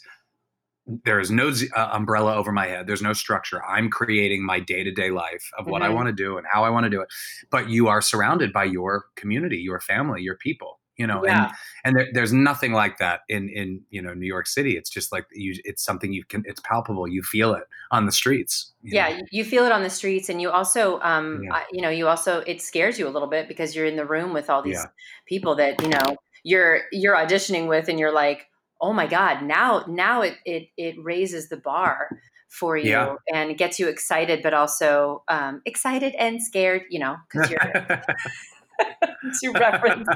[1.05, 5.11] there is no uh, umbrella over my head there's no structure i'm creating my day-to-day
[5.11, 5.93] life of what mm-hmm.
[5.93, 7.07] i want to do and how i want to do it
[7.53, 11.47] but you are surrounded by your community your family your people you know yeah.
[11.47, 11.53] and
[11.85, 15.11] and there, there's nothing like that in in you know new york city it's just
[15.11, 18.95] like you it's something you can it's palpable you feel it on the streets you
[18.95, 19.23] yeah know?
[19.33, 21.62] you feel it on the streets and you also um yeah.
[21.73, 24.33] you know you also it scares you a little bit because you're in the room
[24.33, 24.91] with all these yeah.
[25.27, 28.47] people that you know you're you're auditioning with and you're like
[28.81, 32.09] oh my god now now it it it raises the bar
[32.49, 33.15] for you yeah.
[33.33, 37.59] and gets you excited but also um, excited and scared you know because you're
[39.40, 40.09] to reference.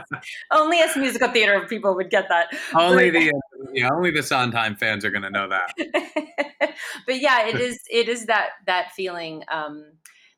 [0.50, 2.48] Only us musical theater people would get that.
[2.74, 3.32] Only the
[3.72, 5.72] yeah only the sondheim fans are going to know that.
[7.06, 9.84] But yeah it is it is that that feeling um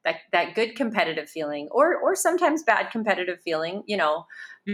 [0.05, 4.25] that that good competitive feeling or or sometimes bad competitive feeling you know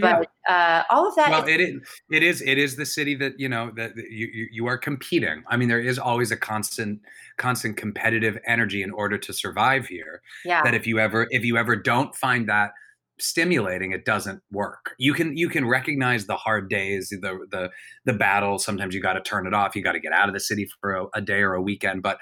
[0.01, 1.75] but uh, all of that well, it is
[2.11, 4.77] it is it is the city that you know that, that you, you you are
[4.77, 5.43] competing.
[5.47, 7.01] I mean there is always a constant
[7.37, 10.63] constant competitive energy in order to survive here yeah.
[10.63, 12.71] that if you ever if you ever don't find that
[13.19, 17.69] stimulating it doesn't work you can you can recognize the hard days the the
[18.03, 20.33] the battle sometimes you got to turn it off you got to get out of
[20.33, 22.17] the city for a, a day or a weekend but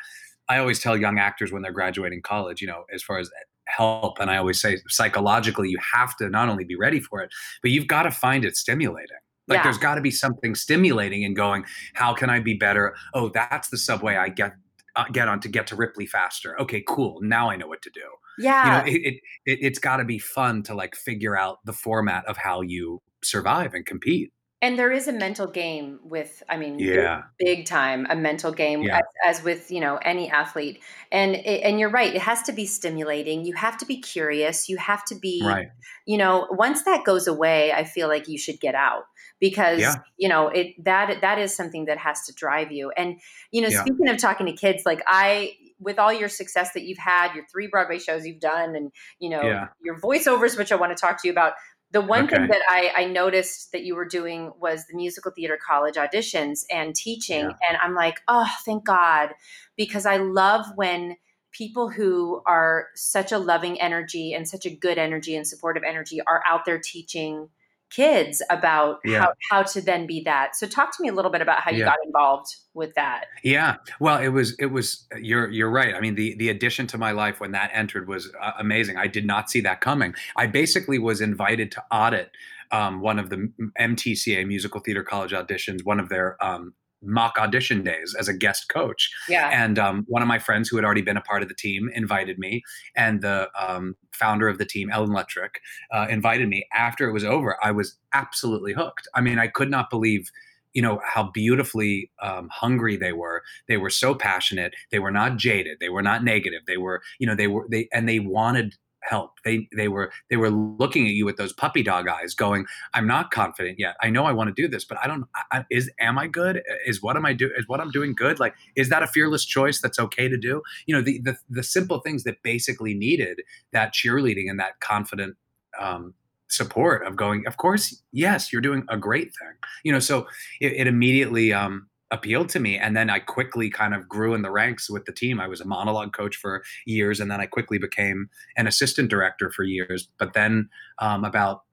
[0.50, 3.30] I always tell young actors when they're graduating college, you know, as far as
[3.66, 7.32] help, and I always say psychologically, you have to not only be ready for it,
[7.62, 9.18] but you've got to find it stimulating.
[9.48, 9.64] Like yeah.
[9.64, 12.96] there's got to be something stimulating and going, how can I be better?
[13.14, 14.54] Oh, that's the subway I get
[14.96, 16.60] uh, get on to get to Ripley faster.
[16.62, 17.20] Okay, cool.
[17.22, 18.08] Now I know what to do.
[18.40, 18.66] Yeah.
[18.66, 19.14] You know, it, it,
[19.46, 23.02] it it's got to be fun to like figure out the format of how you
[23.24, 24.32] survive and compete
[24.64, 28.82] and there is a mental game with i mean yeah big, time a mental game
[28.82, 28.98] yeah.
[29.26, 32.66] as, as, with you know any athlete and and you're right it has to be
[32.66, 35.68] stimulating you have to be curious you have to be right.
[36.08, 39.04] you know once that goes away i feel like you should get out
[39.40, 39.96] because yeah.
[40.18, 43.20] you know it that that is something that has to drive you and
[43.52, 43.82] you know yeah.
[43.82, 47.46] speaking of talking to kids like i with all your success that you've had your
[47.52, 51.22] three broadway shows you've done and you know your voiceovers which i want to talk
[51.22, 51.54] to you about
[51.94, 52.36] the one okay.
[52.36, 56.62] thing that I, I, noticed that you were doing was the musical theater college auditions
[56.72, 57.42] and teaching.
[57.42, 57.70] Yeah.
[57.70, 59.30] And I'm like, oh, thank God.
[59.78, 61.18] Because I love when
[61.52, 66.20] people who are such a loving energy and such a good energy and supportive energy
[66.26, 67.48] are out there teaching
[67.94, 69.20] kids about yeah.
[69.20, 70.56] how, how to then be that.
[70.56, 71.86] So talk to me a little bit about how you yeah.
[71.86, 73.26] got involved with that.
[73.44, 73.76] Yeah.
[74.00, 75.94] Well, it was it was you're you're right.
[75.94, 78.98] I mean, the the addition to my life when that entered was uh, amazing.
[78.98, 80.16] I did not see that coming.
[80.36, 82.32] I basically was invited to audit
[82.72, 86.74] um, one of the MTCA Musical Theater College auditions, one of their um,
[87.04, 89.12] mock audition days as a guest coach.
[89.28, 89.50] Yeah.
[89.52, 91.90] And um, one of my friends who had already been a part of the team
[91.94, 92.64] invited me,
[92.96, 95.56] and the um, founder of the team, Ellen Lettrich,
[95.92, 96.68] uh, invited me.
[96.74, 99.08] After it was over, I was absolutely hooked.
[99.14, 100.32] I mean, I could not believe
[100.74, 105.38] you know how beautifully um, hungry they were they were so passionate they were not
[105.38, 108.76] jaded they were not negative they were you know they were they and they wanted
[109.04, 109.40] help.
[109.44, 113.08] They they were they were looking at you with those puppy dog eyes, going, "I'm
[113.08, 113.96] not confident yet.
[114.02, 115.26] I know I want to do this, but I don't.
[115.52, 116.62] I, is am I good?
[116.86, 117.52] Is what am I do?
[117.58, 118.40] Is what I'm doing good?
[118.40, 120.62] Like, is that a fearless choice that's okay to do?
[120.86, 125.36] You know, the the the simple things that basically needed that cheerleading and that confident
[125.80, 126.14] um,
[126.48, 127.46] support of going.
[127.48, 129.54] Of course, yes, you're doing a great thing.
[129.84, 130.28] You know, so
[130.62, 131.54] it, it immediately.
[131.54, 132.78] Um, appealed to me.
[132.78, 135.42] And then I quickly kind of grew in the ranks with the team.
[135.42, 139.52] I was a monologue coach for years, and then I quickly became an assistant director
[139.52, 140.08] for years.
[140.20, 141.64] But then um, about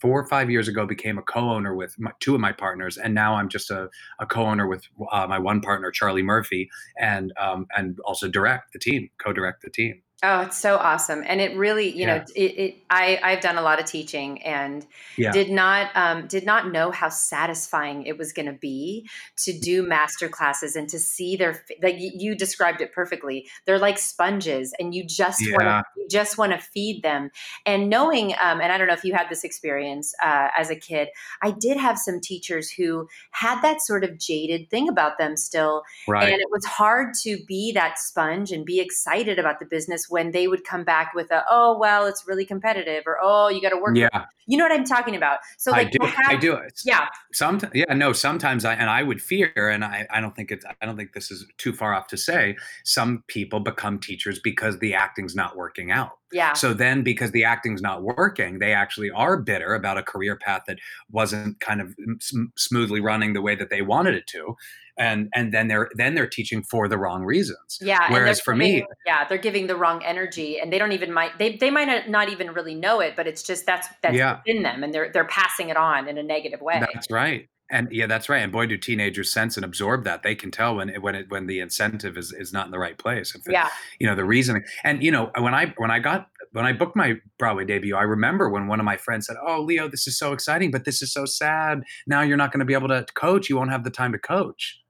[0.00, 3.14] four or five years ago became a co-owner with my, two of my partners, and
[3.14, 3.88] now I'm just a,
[4.20, 6.68] a co-owner with uh, my one partner, Charlie Murphy,
[7.00, 10.02] and um, and also direct the team, co-direct the team.
[10.22, 11.22] Oh, it's so awesome.
[11.26, 12.16] And it really, you yeah.
[12.18, 14.86] know, it, it, I, I've done a lot of teaching and
[15.18, 15.30] yeah.
[15.30, 19.06] did not, um, did not know how satisfying it was going to be
[19.44, 23.46] to do master classes and to see their, like you described it perfectly.
[23.66, 25.52] They're like sponges and you just yeah.
[25.52, 27.30] want to, you just want to feed them.
[27.66, 30.76] And knowing, um, and I don't know if you had this experience uh, as a
[30.76, 31.08] kid,
[31.42, 35.82] I did have some teachers who had that sort of jaded thing about them still.
[36.08, 36.32] Right.
[36.32, 40.30] And it was hard to be that sponge and be excited about the business when
[40.30, 43.70] they would come back with a oh well it's really competitive or oh you got
[43.70, 44.26] to work yeah.
[44.46, 45.38] you know what i'm talking about?
[45.58, 46.54] So like i do have, i do.
[46.54, 47.08] It yeah.
[47.32, 50.64] sometimes yeah no sometimes i and i would fear and i i don't think it's
[50.80, 54.78] i don't think this is too far off to say some people become teachers because
[54.78, 56.18] the acting's not working out.
[56.32, 56.54] Yeah.
[56.54, 60.62] So then, because the acting's not working, they actually are bitter about a career path
[60.66, 60.78] that
[61.10, 64.56] wasn't kind of mm, smoothly running the way that they wanted it to
[64.98, 67.78] and and then they're then they're teaching for the wrong reasons.
[67.80, 68.10] Yeah.
[68.10, 71.38] Whereas for giving, me, yeah, they're giving the wrong energy, and they don't even might
[71.38, 74.40] they they might not even really know it, but it's just that's that's yeah.
[74.46, 76.80] in them, and they're they're passing it on in a negative way.
[76.80, 77.48] That's right.
[77.68, 78.42] And yeah, that's right.
[78.42, 80.22] And boy, do teenagers sense and absorb that.
[80.22, 82.78] They can tell when it, when it, when the incentive is, is not in the
[82.78, 83.34] right place.
[83.34, 83.68] If it, yeah.
[83.98, 84.62] You know the reasoning.
[84.84, 88.02] And you know when I when I got when I booked my Broadway debut, I
[88.02, 91.02] remember when one of my friends said, "Oh, Leo, this is so exciting, but this
[91.02, 91.82] is so sad.
[92.06, 93.50] Now you're not going to be able to coach.
[93.50, 94.80] You won't have the time to coach."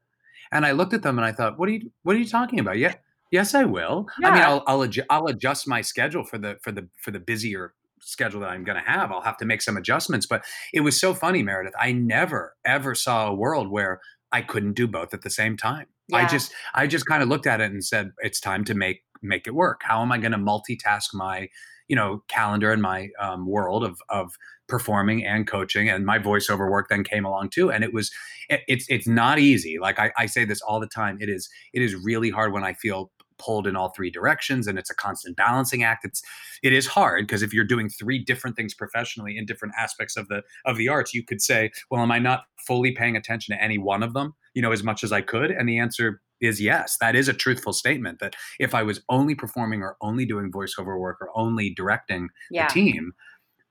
[0.56, 2.58] And I looked at them and I thought, what are you what are you talking
[2.60, 2.78] about?
[2.78, 2.94] Yeah,
[3.30, 4.06] yes, I will.
[4.20, 4.28] Yeah.
[4.28, 7.20] I mean, I'll I'll, adju- I'll adjust my schedule for the for the for the
[7.20, 9.12] busier schedule that I'm going to have.
[9.12, 10.26] I'll have to make some adjustments.
[10.26, 11.74] But it was so funny, Meredith.
[11.78, 14.00] I never ever saw a world where
[14.32, 15.86] I couldn't do both at the same time.
[16.08, 16.18] Yeah.
[16.18, 19.02] I just I just kind of looked at it and said, it's time to make
[19.22, 19.82] make it work.
[19.82, 21.48] How am I going to multitask my
[21.88, 24.32] you know calendar and my um, world of of
[24.68, 28.10] performing and coaching and my voiceover work then came along too and it was
[28.48, 29.78] it, it's it's not easy.
[29.80, 32.64] Like I, I say this all the time it is it is really hard when
[32.64, 36.04] i feel pulled in all three directions and it's a constant balancing act.
[36.04, 36.22] It's
[36.62, 40.28] it is hard because if you're doing three different things professionally in different aspects of
[40.28, 43.62] the of the arts you could say well am i not fully paying attention to
[43.62, 45.50] any one of them you know as much as i could?
[45.50, 46.98] And the answer is yes.
[47.00, 50.98] That is a truthful statement that if i was only performing or only doing voiceover
[50.98, 52.66] work or only directing yeah.
[52.66, 53.12] the team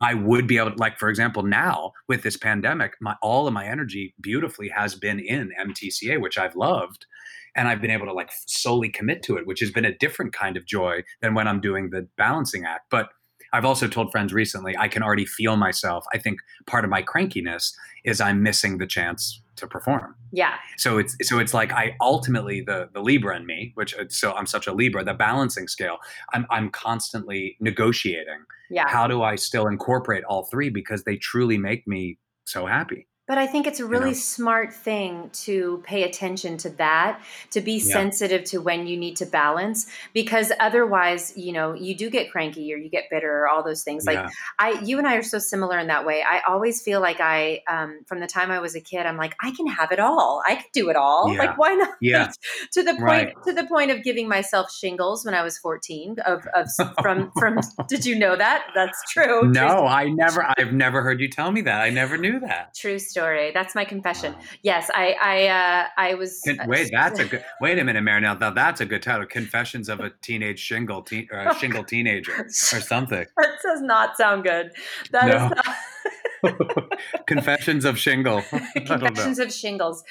[0.01, 3.53] I would be able to, like, for example, now with this pandemic, my all of
[3.53, 7.05] my energy beautifully has been in MTCA, which I've loved.
[7.57, 10.33] And I've been able to like solely commit to it, which has been a different
[10.33, 12.87] kind of joy than when I'm doing the balancing act.
[12.91, 13.07] But
[13.53, 16.05] I've also told friends recently, I can already feel myself.
[16.13, 20.15] I think part of my crankiness is I'm missing the chance to perform.
[20.33, 20.55] Yeah.
[20.77, 24.33] So it's so it's like I ultimately the the Libra in me, which uh, so
[24.33, 25.99] I'm such a Libra, the balancing scale.
[26.33, 28.43] I'm I'm constantly negotiating.
[28.69, 28.87] Yeah.
[28.87, 33.07] How do I still incorporate all three because they truly make me so happy.
[33.27, 34.19] But I think it's a really you know?
[34.19, 37.93] smart thing to pay attention to that, to be yeah.
[37.93, 42.71] sensitive to when you need to balance, because otherwise, you know, you do get cranky
[42.71, 44.05] or you get bitter or all those things.
[44.05, 44.29] Like yeah.
[44.59, 46.21] I, you and I are so similar in that way.
[46.21, 49.35] I always feel like I, um, from the time I was a kid, I'm like,
[49.41, 50.43] I can have it all.
[50.45, 51.33] I can do it all.
[51.33, 51.39] Yeah.
[51.39, 51.89] Like, why not?
[52.01, 52.31] Yeah.
[52.73, 53.33] to the point, right.
[53.45, 56.67] to the point of giving myself shingles when I was 14 of, of
[57.01, 58.67] from, from, did you know that?
[58.75, 59.43] That's true.
[59.43, 59.87] No, true.
[59.87, 61.81] I never, I've never heard you tell me that.
[61.81, 62.75] I never knew that.
[62.75, 63.51] True story.
[63.53, 64.33] That's my confession.
[64.33, 64.39] Wow.
[64.61, 66.41] Yes, I I uh, I was.
[66.47, 67.43] Uh, wait, that's a good.
[67.61, 68.39] Wait a minute, Marinelle.
[68.39, 69.25] Now that's a good title.
[69.25, 73.25] Confessions of a teenage shingle teen, uh, shingle teenager or something.
[73.37, 74.71] That does not sound good.
[75.11, 75.45] That no.
[75.45, 76.97] is not.
[77.27, 78.43] Confessions of shingle.
[78.85, 80.03] Confessions of shingles.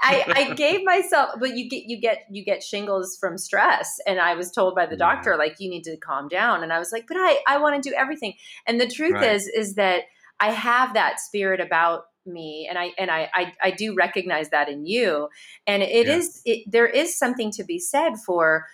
[0.00, 4.20] I, I gave myself, but you get you get you get shingles from stress, and
[4.20, 6.92] I was told by the doctor like you need to calm down, and I was
[6.92, 8.34] like, but I I want to do everything,
[8.66, 9.32] and the truth right.
[9.32, 10.02] is is that
[10.40, 14.68] I have that spirit about me and I and I I, I do recognize that
[14.68, 15.28] in you
[15.66, 16.16] and it yeah.
[16.16, 18.66] is it, there is something to be said for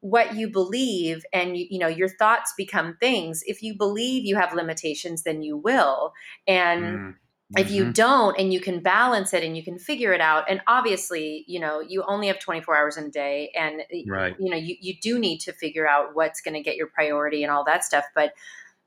[0.00, 4.36] what you believe and you, you know your thoughts become things if you believe you
[4.36, 6.12] have limitations then you will
[6.46, 7.14] and mm.
[7.56, 7.92] If you mm-hmm.
[7.92, 11.58] don't and you can balance it and you can figure it out, and obviously, you
[11.58, 14.36] know, you only have 24 hours in a day, and right.
[14.38, 17.42] you know, you, you do need to figure out what's going to get your priority
[17.42, 18.04] and all that stuff.
[18.14, 18.34] But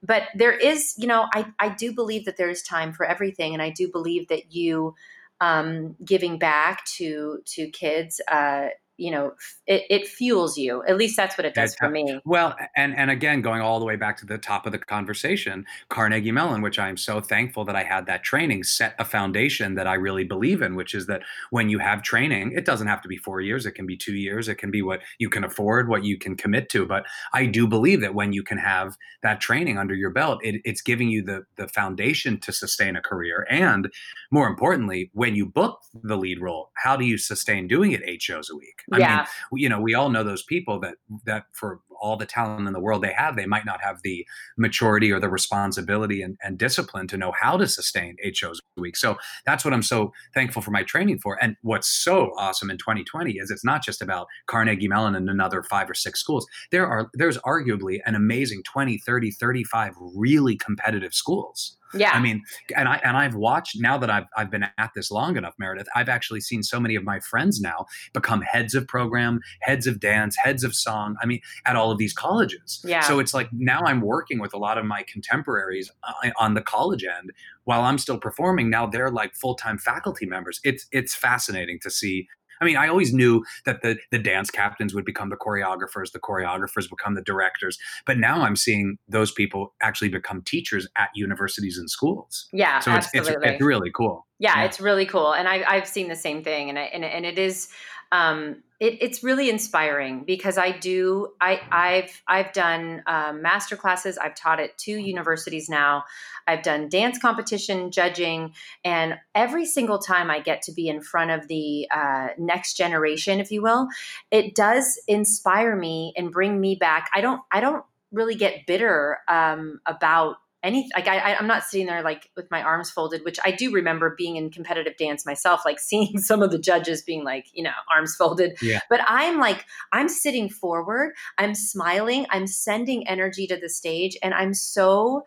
[0.04, 3.54] but there is, you know, I, I do believe that there's time for everything.
[3.54, 4.96] And I do believe that you
[5.40, 8.68] um, giving back to, to kids, uh,
[9.02, 9.34] you know
[9.68, 10.84] it, it fuels you.
[10.84, 12.20] At least that's what it does for me.
[12.26, 15.66] well and and again going all the way back to the top of the conversation
[15.90, 19.88] carnegie mellon which i'm so thankful that i had that training set a foundation that
[19.88, 23.08] i really believe in which is that when you have training it doesn't have to
[23.08, 25.90] be four years it can be two years it can be what you can afford
[25.90, 27.04] what you can commit to but
[27.34, 30.82] i do believe that when you can have that training under your belt it, it's
[30.82, 33.46] giving you the the foundation to sustain a career.
[33.50, 33.92] And
[34.32, 38.22] more importantly when you book the lead role how do you sustain doing it eight
[38.22, 39.26] shows a week i Yeah.
[39.52, 42.74] mean you know we all know those people that that for all the talent in
[42.74, 44.26] the world they have they might not have the
[44.58, 48.82] maturity or the responsibility and, and discipline to know how to sustain eight shows a
[48.82, 52.70] week so that's what i'm so thankful for my training for and what's so awesome
[52.70, 56.46] in 2020 is it's not just about carnegie mellon and another five or six schools
[56.72, 62.44] there are there's arguably an amazing 20 30 35 really competitive schools yeah I mean,
[62.76, 65.88] and I and I've watched now that I've I've been at this long enough, Meredith.
[65.96, 70.00] I've actually seen so many of my friends now become heads of program, heads of
[70.00, 71.16] dance, heads of song.
[71.22, 72.84] I mean, at all of these colleges.
[72.86, 73.02] Yeah.
[73.02, 76.62] So it's like now I'm working with a lot of my contemporaries uh, on the
[76.62, 77.32] college end
[77.66, 78.70] while I'm still performing.
[78.70, 80.60] Now they're like full time faculty members.
[80.64, 82.28] It's it's fascinating to see.
[82.60, 86.20] I mean, I always knew that the the dance captains would become the choreographers, the
[86.20, 91.80] choreographers become the directors, but now I'm seeing those people actually become teachers at universities
[91.80, 92.48] and schools.
[92.54, 94.28] yeah So it's, it's it's really cool.
[94.38, 94.66] yeah, Yeah.
[94.66, 97.40] it's really cool and I, i've seen the same thing and, I, and, and it
[97.40, 97.70] is
[98.12, 104.18] um, it, it's really inspiring because i do i i've i've done um, master classes.
[104.18, 106.04] I've taught at two universities now.
[106.48, 108.54] I've done dance competition judging
[108.84, 113.40] and every single time i get to be in front of the uh, next generation
[113.40, 113.88] if you will
[114.32, 117.10] it does inspire me and bring me back.
[117.14, 121.64] I don't i don't really get bitter um, about any like I, I- I'm not
[121.64, 125.26] sitting there like with my arms folded, which I do remember being in competitive dance
[125.26, 128.58] myself, like seeing some of the judges being like, you know, arms folded.
[128.62, 128.80] Yeah.
[128.90, 134.34] But I'm like, I'm sitting forward, I'm smiling, I'm sending energy to the stage, and
[134.34, 135.24] I'm so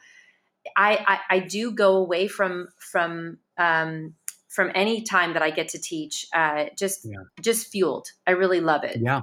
[0.77, 4.15] I I, I do go away from from um
[4.49, 7.19] from any time that I get to teach, uh, just Yeah.
[7.41, 8.07] just fueled.
[8.27, 8.99] I really love it.
[9.01, 9.23] Yeah.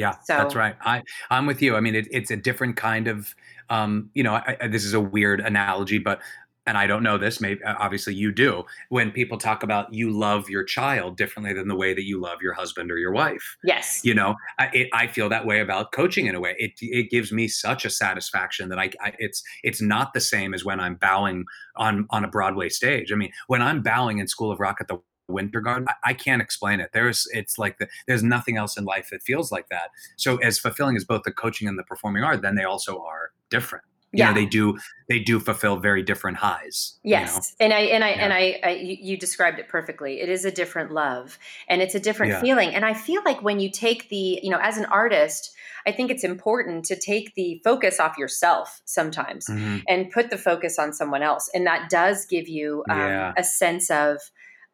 [0.00, 0.76] Yeah, So- that's right.
[0.80, 1.76] I I'm with you.
[1.76, 3.34] I mean, it, it's a different kind of,
[3.68, 6.20] um, you know, I, I, this is a weird analogy, but
[6.66, 7.40] and I don't know this.
[7.40, 8.64] Maybe uh, obviously you do.
[8.90, 12.38] When people talk about you love your child differently than the way that you love
[12.42, 14.00] your husband or your wife, Yes.
[14.04, 16.54] you know, I, it, I feel that way about coaching in a way.
[16.58, 20.54] It it gives me such a satisfaction that I, I it's it's not the same
[20.54, 21.44] as when I'm bowing
[21.76, 23.10] on on a Broadway stage.
[23.12, 24.98] I mean, when I'm bowing in School of Rock at the
[25.30, 26.90] Winter Garden, I, I can't explain it.
[26.92, 29.90] There's it's like the, there's nothing else in life that feels like that.
[30.16, 33.30] So as fulfilling as both the coaching and the performing are, then they also are
[33.48, 33.84] different.
[34.12, 34.28] You Yeah.
[34.30, 34.76] know, they do
[35.08, 36.98] they do fulfill very different highs.
[37.04, 37.20] you know?
[37.22, 40.20] Yes, and I and I and I, I you, described it perfectly.
[40.20, 42.40] It is a different love, and it's a different Yeah.
[42.40, 42.74] feeling.
[42.74, 45.54] And I feel like when you take the, you know, as an artist,
[45.86, 49.84] I think it's important to take the focus off yourself sometimes Mhm.
[49.88, 53.32] and put the focus on someone else, and that does give you um, Yeah.
[53.36, 54.18] a sense of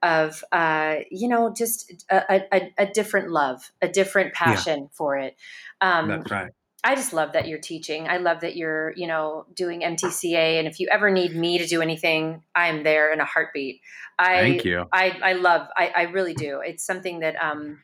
[0.02, 5.36] of uh, you know just a, a, a different love, a different passion for it.
[5.80, 6.52] Um, That's right.
[6.86, 8.06] I just love that you're teaching.
[8.06, 10.60] I love that you're, you know, doing MTCA.
[10.60, 13.80] And if you ever need me to do anything, I'm there in a heartbeat.
[14.16, 14.84] I, Thank you.
[14.92, 16.60] I, I love, I, I really do.
[16.64, 17.80] It's something that, um,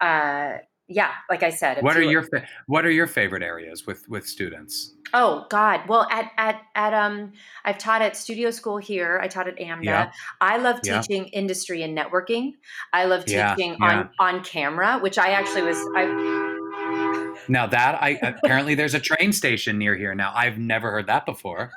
[0.00, 0.54] uh,
[0.92, 4.26] yeah, like I said, What are your fa- what are your favorite areas with with
[4.26, 4.94] students?
[5.14, 5.80] Oh God!
[5.88, 7.32] Well, at at at um,
[7.64, 9.20] I've taught at Studio School here.
[9.22, 9.84] I taught at AMDA.
[9.84, 10.12] Yeah.
[10.40, 11.00] I love Yeah.
[11.00, 12.54] teaching industry and networking.
[12.92, 13.86] I love teaching yeah.
[13.86, 15.78] on on camera, which I actually was.
[15.96, 20.14] I, Now that I apparently there's a train station near here.
[20.14, 21.72] Now I've never heard that before.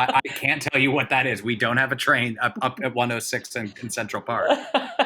[0.00, 1.42] I, I can't tell you what that is.
[1.42, 4.48] We don't have a train up, up at 106 in, in Central Park.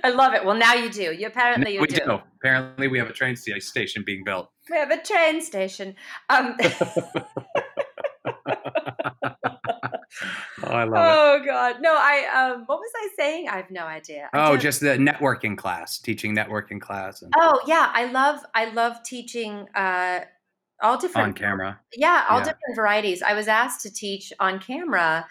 [0.04, 0.44] I love it.
[0.44, 1.12] Well, now you do.
[1.12, 2.20] You apparently you we do.
[2.40, 4.50] Apparently we have a train station being built.
[4.70, 5.94] We have a train station.
[6.28, 8.36] Um, Oh,
[10.64, 10.94] I love it.
[10.94, 11.76] oh God!
[11.80, 12.50] No, I.
[12.54, 13.48] Um, what was I saying?
[13.48, 14.28] I have no idea.
[14.32, 18.40] I Oh, don't- just the networking class, teaching networking class and Oh yeah, I love.
[18.54, 19.66] I love teaching.
[19.74, 20.20] Uh,
[20.82, 21.80] all different on camera.
[21.94, 22.44] Yeah, all Yeah.
[22.44, 23.22] different varieties.
[23.22, 25.26] I was asked to teach on camera,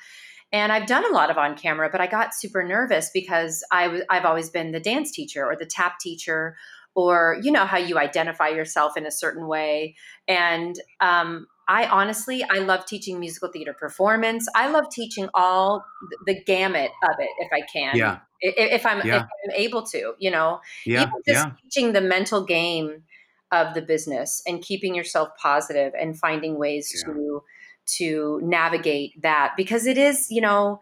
[0.51, 4.01] and I've done a lot of on camera, but I got super nervous because i
[4.09, 6.55] i've always been the dance teacher or the tap teacher,
[6.95, 9.95] or you know how you identify yourself in a certain way.
[10.27, 14.47] And um, I honestly, I love teaching musical theater performance.
[14.55, 15.83] I love teaching all
[16.25, 17.95] the gamut of it if I can.
[17.97, 18.19] Yeah.
[18.43, 19.15] I- If I'm, Yeah.
[19.17, 21.01] if I'm able to, you know, Yeah.
[21.03, 21.51] even just Yeah.
[21.63, 23.03] teaching the mental game
[23.51, 27.13] of the business and keeping yourself positive and finding ways Yeah.
[27.13, 27.43] to
[27.85, 30.79] to navigate that because it is you know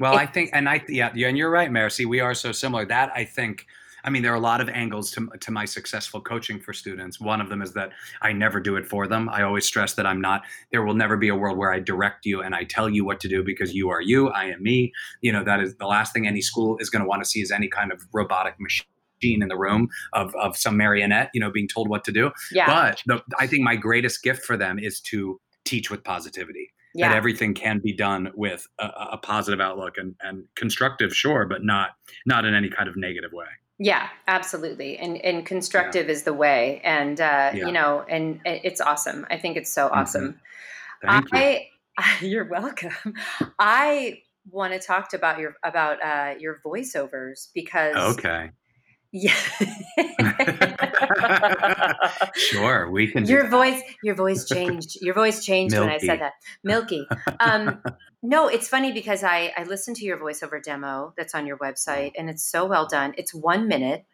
[0.00, 2.04] Well, I think, and I, yeah, yeah, and you're right, Marcy.
[2.04, 2.84] We are so similar.
[2.84, 3.66] That I think,
[4.02, 7.20] I mean, there are a lot of angles to, to my successful coaching for students.
[7.20, 9.28] One of them is that I never do it for them.
[9.28, 12.26] I always stress that I'm not, there will never be a world where I direct
[12.26, 14.92] you and I tell you what to do because you are you, I am me.
[15.22, 17.40] You know, that is the last thing any school is going to want to see
[17.40, 18.86] is any kind of robotic machine
[19.22, 22.30] in the room of, of some marionette, you know, being told what to do.
[22.52, 22.66] Yeah.
[22.66, 26.72] But the, I think my greatest gift for them is to teach with positivity.
[26.94, 27.08] yeah.
[27.08, 31.64] That everything can be done with a, a positive outlook and, and constructive, sure, but
[31.64, 31.90] not
[32.26, 33.46] not in any kind of negative way.
[33.78, 34.96] Yeah, absolutely.
[34.98, 36.80] And and constructive is the way.
[36.84, 37.66] And uh, Yeah.
[37.66, 39.26] you know, and it's awesome.
[39.30, 39.92] I think it's so Mhm.
[39.96, 40.40] awesome.
[41.02, 41.38] Thank you.
[41.38, 41.68] I
[42.20, 43.14] you're welcome.
[43.58, 48.50] I want to talk about your about uh, your voiceovers because Okay.
[49.14, 49.32] Yeah.
[52.34, 53.22] Sure, we can.
[53.24, 53.50] do your that.
[53.50, 56.32] voice your voice changed your voice changed when i said that
[56.64, 57.06] milky
[57.40, 57.80] um,
[58.22, 62.12] no it's funny because i i listened to your voiceover demo that's on your website
[62.18, 64.04] and it's so well done it's one minute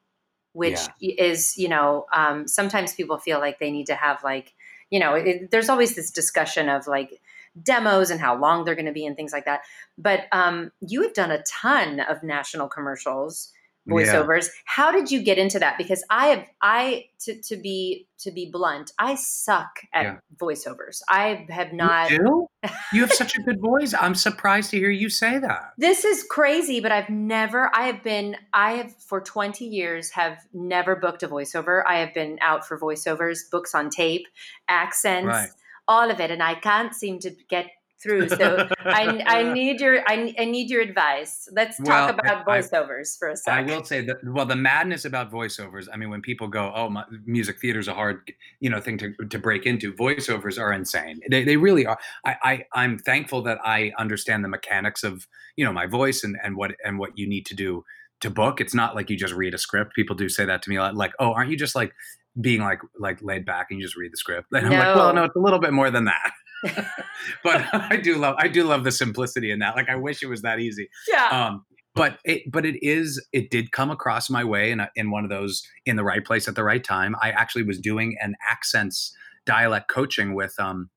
[0.53, 4.55] which is you know um, sometimes people feel like they need to have like
[4.91, 7.21] you know it, there's always this discussion of like
[7.63, 9.63] demos and how long they're going to be and things like that
[9.97, 13.53] but um, you have done a ton of national commercials
[13.87, 13.95] Yeah.
[13.95, 18.31] voiceovers how did you get into that because i have i to, to be to
[18.31, 20.16] be blunt i suck at Yeah.
[20.37, 22.47] voiceovers i have not You do?
[22.93, 23.95] You have such a good voice.
[23.99, 25.72] I'm surprised to hear you say that.
[25.78, 30.37] this is crazy but i've never i have been i have for 20 years have
[30.53, 34.26] never booked a voiceover i have been out for voiceovers books on tape
[34.68, 35.49] accents Right.
[35.89, 37.66] all of it and i can't seem to get
[38.03, 42.49] through so I, I need your I, I need your advice let's talk Well, about
[42.49, 44.17] I- voiceovers for a second I will say that.
[44.25, 45.87] Well, the madness about voiceovers.
[45.93, 49.13] I mean, when people go, "Oh, my, music theater's a hard, you know, thing to
[49.15, 51.21] to break into," voiceovers are insane.
[51.31, 51.99] They they really are.
[52.25, 55.27] I, I I'm thankful that I understand the mechanics of
[55.57, 57.85] you know my voice and and what and what you need to do
[58.21, 58.61] to book.
[58.61, 59.95] It's not like you just read a script.
[59.95, 61.93] People do say that to me, a lot, like, "Oh, aren't you just like
[62.41, 65.13] being like like laid back and you just read the script?" And I'm like, "Well,
[65.15, 66.33] no, it's a little bit more than that."
[67.45, 69.77] but I do love I do love the simplicity in that.
[69.77, 70.89] Like, I wish it was that easy.
[71.09, 71.29] Yeah.
[71.29, 75.11] Um but it but it is it did come across my way in a, in
[75.11, 77.17] one of those in the right place at the right time.
[77.21, 79.15] I actually was doing an accents
[79.47, 80.91] dialect coaching with um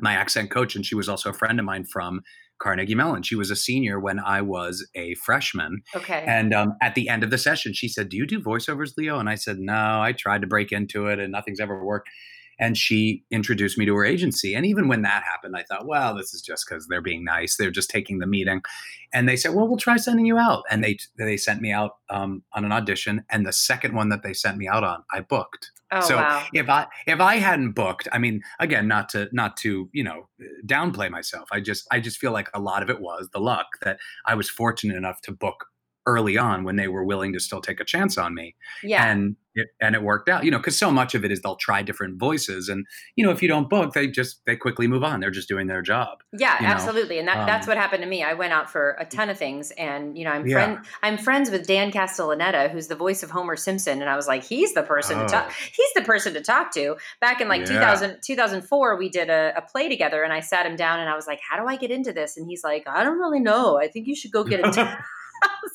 [0.00, 2.22] my accent coach and she was also a friend of mine from
[2.60, 3.22] carnegie mellon.
[3.22, 5.82] She was a senior when i was a freshman.
[5.94, 6.24] Okay.
[6.26, 9.18] And um, at the end of the session she said do you do voiceovers leo?
[9.18, 12.08] And i said no i tried to break into it and nothing's ever worked
[12.58, 14.54] and she introduced me to her agency.
[14.54, 17.56] And even when that happened i thought well this is just because they're being nice.
[17.56, 18.62] They're just taking the meeting.
[19.12, 20.64] And they said well we'll try sending you out.
[20.70, 23.24] And they they sent me out um, on an audition.
[23.30, 25.70] And the second one that they sent me out on i booked.
[25.90, 26.44] Oh so wow.
[26.52, 30.28] if i if i hadn't booked i mean again not to not to you know
[30.66, 31.48] downplay myself.
[31.52, 34.34] I just i just feel like a lot of it was the luck that i
[34.34, 35.66] was fortunate enough to book
[36.06, 39.36] early on when they were willing to still take a chance on me yeah and
[39.56, 41.80] it, and it worked out you know because so much of it is they'll try
[41.80, 42.84] different voices and
[43.14, 45.66] you know if you don't book they just they quickly move on they're just doing
[45.68, 48.22] their job Yeah, you know, absolutely, and that, that's um, what happened to me.
[48.24, 50.54] I went out for a ton of things, and you know, I'm Yeah.
[50.54, 54.26] friend, I'm friends with Dan Castellaneta, who's the voice of Homer Simpson, and I was
[54.26, 55.46] like, he's the person to talk.
[55.48, 55.54] Oh.
[55.72, 56.96] He's the person to talk to.
[57.20, 57.94] Back in like Yeah.
[57.94, 61.14] 2000, 2004, we did a, a play together, and I sat him down, and I
[61.14, 62.36] was like, how do I get into this?
[62.36, 63.78] And he's like, I don't really know.
[63.78, 64.76] I think you should go get it.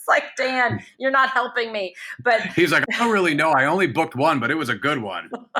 [0.10, 1.95] Like, Dan, you're not helping me.
[2.22, 4.76] But he's like i don't really know i only booked one but it was a
[4.76, 5.30] good one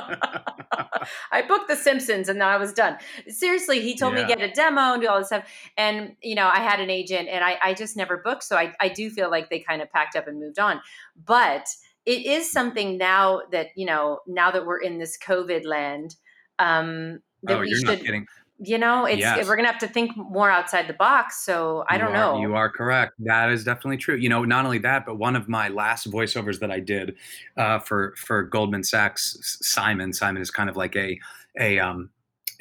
[1.32, 2.98] I booked The Simpsons and then I was done.
[3.28, 4.26] Seriously, he told me Yeah.
[4.26, 5.44] to get a demo and do all this stuff.
[5.76, 8.44] And, you know, I had an agent and I, I just never booked.
[8.44, 10.80] So I, I do feel like they kind of packed up and moved on.
[11.24, 11.66] But
[12.06, 16.16] it is something now that, you know, now that we're in this COVID land,
[16.58, 18.26] um, that oh we you're should, not kidding
[18.62, 19.46] you know, it's, Yes.
[19.48, 21.42] we're going to have to think more outside the box.
[21.44, 22.40] So I You don't are- know.
[22.40, 23.14] You are correct.
[23.20, 24.16] That is definitely true.
[24.16, 27.16] You know, not only that, but one of my last voiceovers that I did
[27.56, 30.12] uh, for for Goldman Sachs, Simon.
[30.12, 31.18] Simon is kind of like a
[31.58, 32.10] a um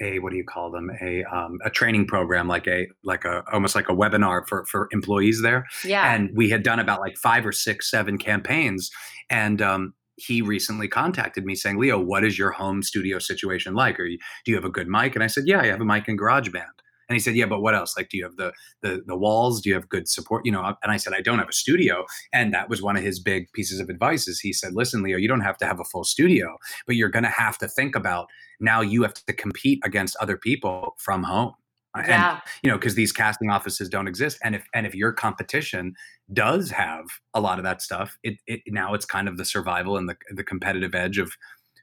[0.01, 0.89] a what do you call them?
[1.01, 4.87] A um a training program, like a like a almost like a webinar for for
[4.91, 5.65] employees there.
[5.83, 6.13] yeah.
[6.13, 8.89] And we had done about like five or six, seven campaigns,
[9.29, 13.99] and um, he recently contacted me saying, "Leo, what is your home studio situation like?
[13.99, 16.07] Or do you have a good mic?" And I said, "Yeah, I have a mic
[16.07, 17.97] in GarageBand." And he said, "Yeah, but what else?
[17.97, 19.61] Like, do you have the the the walls?
[19.61, 20.45] Do you have good support?
[20.45, 23.03] You know?" And I said, "I don't have a studio." And that was one of
[23.03, 24.27] his big pieces of advice.
[24.27, 27.09] Is he said, "Listen, Leo, you don't have to have a full studio, but you're
[27.09, 28.27] to have to think about
[28.59, 28.81] now.
[28.81, 31.53] You have to compete against other people from home."
[31.95, 32.39] And yeah.
[32.63, 35.95] you know because these casting offices don't exist and if and if your competition
[36.31, 39.97] does have a lot of that stuff it, it now it's kind of the survival
[39.97, 41.31] and the, the competitive edge of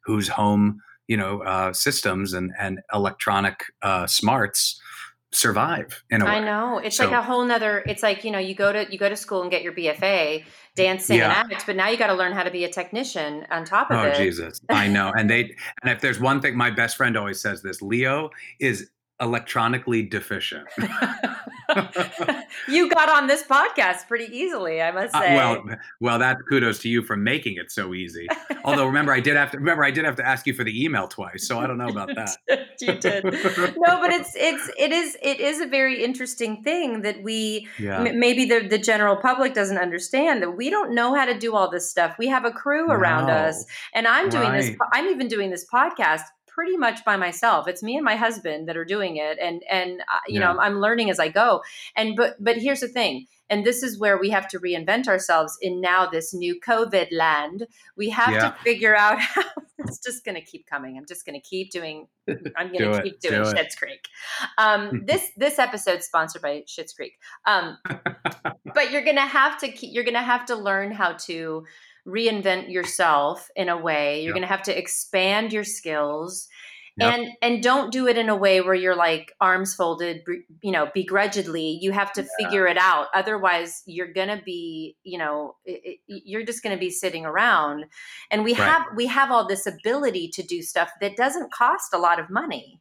[0.04, 4.80] whose home you know uh, systems and and electronic uh, smarts
[5.32, 6.30] survive in a way.
[6.30, 6.78] I know.
[6.78, 9.08] It's So- like a whole nother it's like, you know, you go to you go
[9.08, 10.44] to school and get your BFA,
[10.76, 11.40] dancing Yeah.
[11.42, 13.98] and act, but now you gotta learn how to be a technician on top of
[13.98, 14.16] Oh it.
[14.16, 15.12] Jesus, I know.
[15.16, 18.30] And they and if there's one thing, my best friend always says this: Leo
[18.60, 18.88] is
[19.20, 20.66] electronically deficient.
[22.68, 25.34] you got on this podcast pretty easily, I must Uh, say.
[25.36, 25.64] well,
[26.00, 28.26] well, that's kudos to you for making it so easy.
[28.64, 30.84] Although remember, I did have to remember I did have to ask you for the
[30.84, 32.36] email twice, so I don't know about that.
[32.80, 33.24] you did.
[33.24, 38.02] No, but it's it's it is it is a very interesting thing that we yeah.
[38.04, 41.54] m- maybe the the general public doesn't understand that we don't know how to do
[41.54, 42.16] all this stuff.
[42.18, 43.32] We have a crew around No.
[43.34, 43.64] us,
[43.94, 44.68] and I'm doing this.
[44.68, 44.78] Right.
[44.78, 46.22] po- I'm even doing this podcast
[46.56, 47.68] pretty much by myself.
[47.68, 50.80] It's me and my husband that are doing it, and and uh, you know I'm
[50.80, 51.62] learning as I go.
[51.94, 53.26] And but but here's the thing.
[53.48, 57.68] And this is where we have to reinvent ourselves in now this new COVID land.
[57.96, 58.50] We have Yeah.
[58.50, 59.44] to figure out how
[59.78, 60.96] it's just going to keep coming.
[60.98, 62.08] I'm just going to keep doing.
[62.56, 63.04] I'm going to it.
[63.04, 63.54] keep doing Do it.
[63.56, 64.08] Schitt's Creek.
[64.58, 67.18] Um, this this episode sponsored by Schitt's Creek.
[67.44, 67.78] Um,
[68.74, 71.64] but you're gonna have to keep, you're gonna have to learn how to
[72.06, 74.34] reinvent yourself in a way you're Yeah.
[74.34, 76.48] gonna have to expand your skills
[76.96, 77.14] Yep.
[77.14, 80.22] and and don't do it in a way where you're like arms folded
[80.62, 85.56] you know begrudgedly you have to figure it out otherwise you're gonna be you know
[85.64, 87.84] it, it, you're just gonna be sitting around
[88.30, 88.76] and we Right.
[88.76, 92.30] have we have all this ability to do stuff that doesn't cost a lot of
[92.30, 92.80] money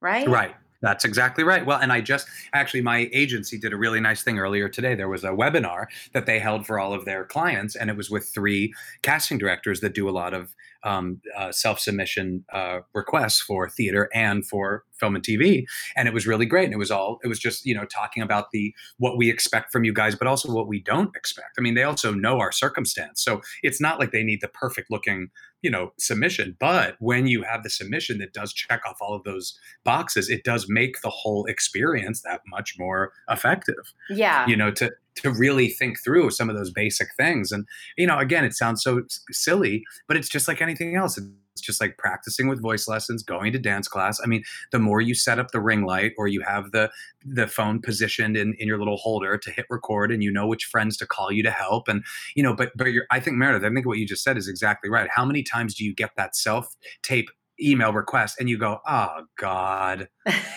[0.00, 0.54] right Right.
[0.82, 1.64] That's exactly right.
[1.64, 4.94] Well, and I just actually, my agency did a really nice thing earlier today.
[4.94, 8.10] There was a webinar that they held for all of their clients, and it was
[8.10, 8.72] with three
[9.02, 14.08] casting directors that do a lot of um, uh, self submission uh, requests for theater
[14.14, 15.64] and for film and TV.
[15.96, 16.64] And it was really great.
[16.64, 19.72] And it was all, it was just, you know, talking about the what we expect
[19.72, 21.56] from you guys, but also what we don't expect.
[21.58, 23.22] I mean, they also know our circumstance.
[23.22, 25.30] So it's not like they need the perfect looking
[25.62, 29.24] you know submission but when you have the submission that does check off all of
[29.24, 34.70] those boxes it does make the whole experience that much more effective yeah you know
[34.70, 37.52] to to really think through some of those basic things.
[37.52, 41.18] And you know again it sounds so silly but it's just like anything else.
[41.18, 44.20] It's just like practicing with voice lessons going to dance class.
[44.22, 44.42] I mean
[44.72, 46.90] the more you set up the ring light or you have the
[47.24, 50.64] the phone positioned in, in your little holder to hit record and you know which
[50.64, 52.02] friends to call you to help and
[52.34, 54.48] you know but but you're i think meredith i think what you just said is
[54.48, 55.08] exactly right.
[55.14, 57.28] How many times do you get that self tape
[57.62, 60.08] email request and you go oh god.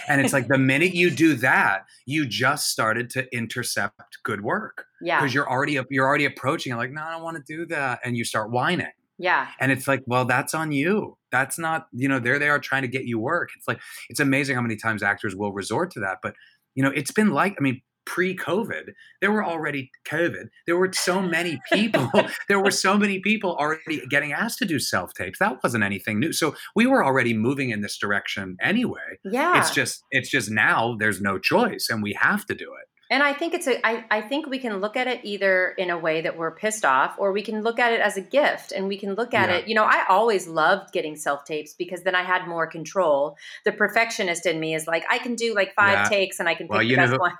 [0.07, 4.85] And it's like the minute you do that you just started to intercept good work
[5.01, 5.19] yeah.
[5.19, 7.99] because you're already you're already approaching it like no i don't want to do that
[8.03, 8.87] and you start whining.
[9.19, 9.47] Yeah.
[9.59, 11.17] And it's like well that's on you.
[11.31, 13.49] That's not you know there they are trying to get you work.
[13.55, 13.79] It's like
[14.09, 16.35] it's amazing how many times actors will resort to that but
[16.75, 21.21] you know it's been like i mean pre-covid there were already covid there were so
[21.21, 22.09] many people
[22.47, 26.31] there were so many people already getting asked to do self-tapes that wasn't anything new
[26.31, 30.95] so we were already moving in this direction anyway yeah it's just it's just now
[30.99, 34.05] there's no choice and we have to do it And I think it's a I,
[34.17, 37.11] I think we can look at it either in a way that we're pissed off
[37.19, 39.57] or we can look at it as a gift and we can look at Yeah.
[39.57, 43.35] it, you know, I always loved getting self tapes because then I had more control.
[43.65, 46.09] The perfectionist in me is like, I can do like five Yeah.
[46.15, 47.33] takes and I can pick Well, the best who- one.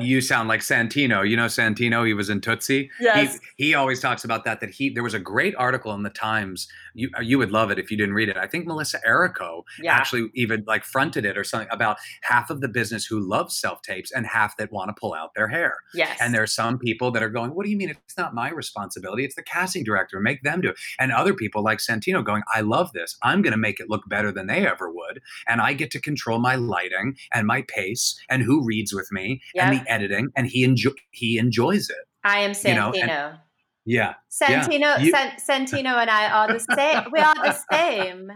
[0.00, 1.28] You sound like Santino.
[1.28, 2.06] You know Santino.
[2.06, 2.90] He was in Tootsie.
[3.00, 3.38] Yes.
[3.56, 4.60] He, he always talks about that.
[4.60, 6.68] That he there was a great article in the Times.
[6.94, 8.36] You uh, you would love it if you didn't read it.
[8.36, 9.94] I think Melissa Errico Yeah.
[9.94, 13.82] actually even like fronted it or something about half of the business who love self
[13.82, 15.74] tapes and half that want to pull out their hair.
[15.94, 16.18] Yes.
[16.20, 18.50] And there are some people that are going, What do you mean it's not my
[18.50, 19.24] responsibility?
[19.24, 20.20] It's the casting director.
[20.20, 20.76] Make them do it.
[20.98, 23.16] And other people like Santino going, I love this.
[23.22, 25.20] I'm going to make it look better than they ever would.
[25.48, 29.40] And I get to control my lighting and my pace and who reads with me
[29.54, 30.28] and the editing.
[30.36, 31.96] And he enjoy he enjoys it.
[32.24, 33.28] I am you know, Santino.
[33.30, 33.38] and-
[33.84, 34.14] Yeah.
[34.30, 35.32] Santino you- San,
[35.66, 37.04] Santino and I are the same.
[37.12, 38.30] we are the same.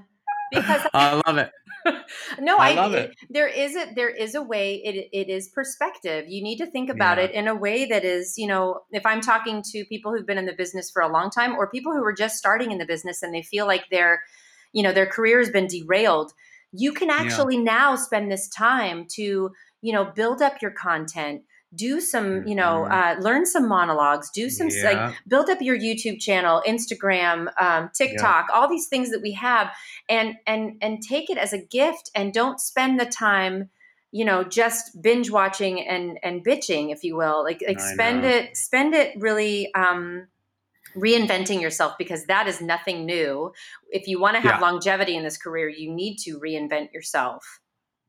[0.53, 1.51] Because I love it.
[2.41, 3.15] no, I I, love it.
[3.31, 4.83] There is a there is a way.
[4.85, 6.25] It it is perspective.
[6.29, 7.25] You need to think about Yeah.
[7.25, 10.39] it in a way that is, you know, if I'm talking to people who've been
[10.39, 12.85] in the business for a long time, or people who are just starting in the
[12.85, 14.23] business and they feel like their,
[14.73, 16.33] you know, their career has been derailed.
[16.73, 19.51] You can actually now spend this time to,
[19.83, 21.43] you know, build up your content.
[21.73, 22.93] Do some, you know, Mhm.
[22.93, 24.29] uh, learn some monologues.
[24.31, 29.21] Do some like build up your YouTube channel, Instagram, um, TikTok, all these things that
[29.23, 29.71] we have,
[30.09, 33.71] and and and take it as a gift, and don't spend the time,
[34.11, 37.45] you know, just binge watching and and bitching, if you will.
[37.45, 38.29] Like like I spend know.
[38.31, 39.73] it spend it really.
[39.75, 40.27] Um,
[40.97, 43.53] reinventing yourself because that is nothing new
[43.93, 44.61] if you want to have Yeah.
[44.61, 47.61] longevity in this career you need to reinvent yourself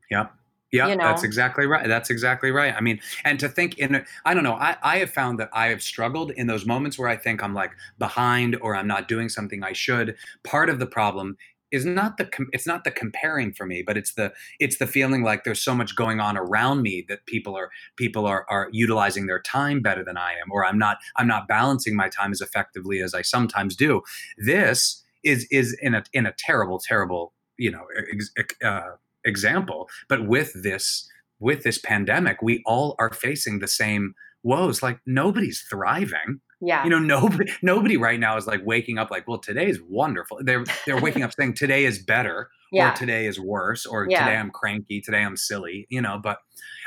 [0.10, 0.30] Yeah,
[0.72, 1.88] yeah, you that's exactly right.
[1.88, 2.74] That's exactly right.
[2.74, 5.68] I mean, and to think in, I don't know, I, I have found that I
[5.68, 9.30] have struggled in those moments where I think I'm like behind or I'm not doing
[9.30, 10.16] something I should.
[10.44, 11.38] Part of the problem
[11.72, 14.88] is not the com- it's not the comparing for me but it's the it's the
[14.88, 18.68] feeling like there's so much going on around me that people are people are are
[18.72, 22.32] utilizing their time better than I am or I'm not I'm not balancing my time
[22.32, 24.02] as effectively as I sometimes do
[24.38, 28.32] this is is in a in a terrible terrible you know ex,
[28.64, 28.82] uh,
[29.26, 31.10] example but with this
[31.40, 34.14] with this pandemic we all are facing the same
[34.44, 36.84] woes like nobody's thriving yeah.
[36.84, 40.40] You know, nobody nobody right now is like waking up like, well, today is wonderful.
[40.42, 42.92] They're they're waking up saying today is better yeah.
[42.92, 44.24] or today is worse or Yeah.
[44.24, 46.38] today I'm cranky, today I'm silly, you know, but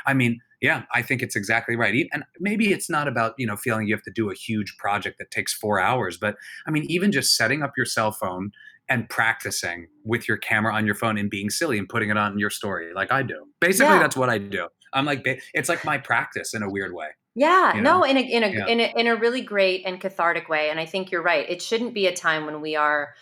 [0.05, 2.07] I mean, yeah, I think it's exactly right.
[2.13, 5.17] And maybe it's not about, you know, feeling you have to do a huge project
[5.19, 8.51] that takes 4 hours, but I mean, even just setting up your cell phone
[8.89, 12.37] and practicing with your camera on your phone and being silly and putting it on
[12.37, 13.45] your story like I do.
[13.59, 13.99] Basically, Yeah.
[13.99, 14.67] that's what I do.
[14.93, 17.07] I'm like it's like my practice in a weird way.
[17.37, 18.67] Yeah, you no, in a in a, Yeah.
[18.67, 21.49] in a in a really great and cathartic way, and I think you're right.
[21.49, 23.13] It shouldn't be a time when we are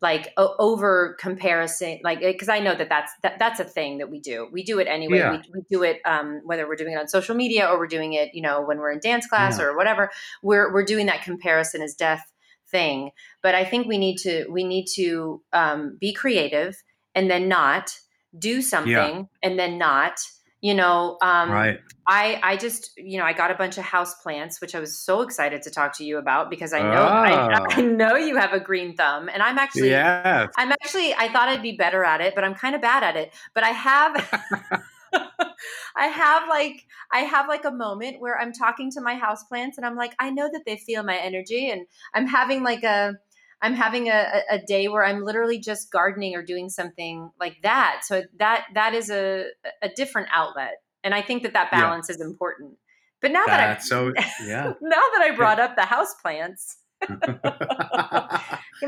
[0.00, 4.20] like over comparison, like because I know that that's that, that's a thing that we
[4.20, 4.48] do.
[4.52, 5.18] We do it anyway.
[5.18, 5.32] Yeah.
[5.32, 8.12] We, we do it um, whether we're doing it on social media or we're doing
[8.14, 9.66] it, you know, when we're in dance class Yeah.
[9.66, 10.10] or whatever.
[10.42, 12.22] We're we're doing that comparison as death
[12.70, 13.10] thing.
[13.42, 16.76] But I think we need to we need to um, be creative
[17.14, 17.90] and then not
[18.38, 20.20] do something and then not.
[20.60, 21.78] You know, um, right.
[22.08, 24.98] I I just you know I got a bunch of house plants, which I was
[24.98, 27.66] so excited to talk to you about because I know I, Oh.
[27.70, 30.48] I know you have a green thumb, and I'm actually Yeah.
[30.56, 33.16] I'm actually I thought I'd be better at it, but I'm kind of bad at
[33.16, 33.32] it.
[33.54, 34.82] But I have
[35.96, 39.84] I have like I have like a moment where I'm talking to my houseplants and
[39.84, 43.14] I'm like I know that they feel my energy, and I'm having like a
[43.60, 48.02] I'm having a, a day where I'm literally just gardening or doing something like that.
[48.04, 49.46] So that that is a
[49.82, 51.80] a different outlet, and I think that that Yeah.
[51.80, 52.78] balance is important.
[53.20, 54.12] But now that That's I so
[54.44, 54.72] yeah.
[54.80, 56.78] now that I brought up the house plants,
[57.10, 57.18] may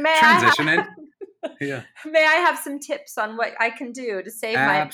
[0.05, 0.87] I have, Transitioning.
[1.61, 1.83] Yeah.
[2.07, 4.91] may I have some tips on what I can do to save my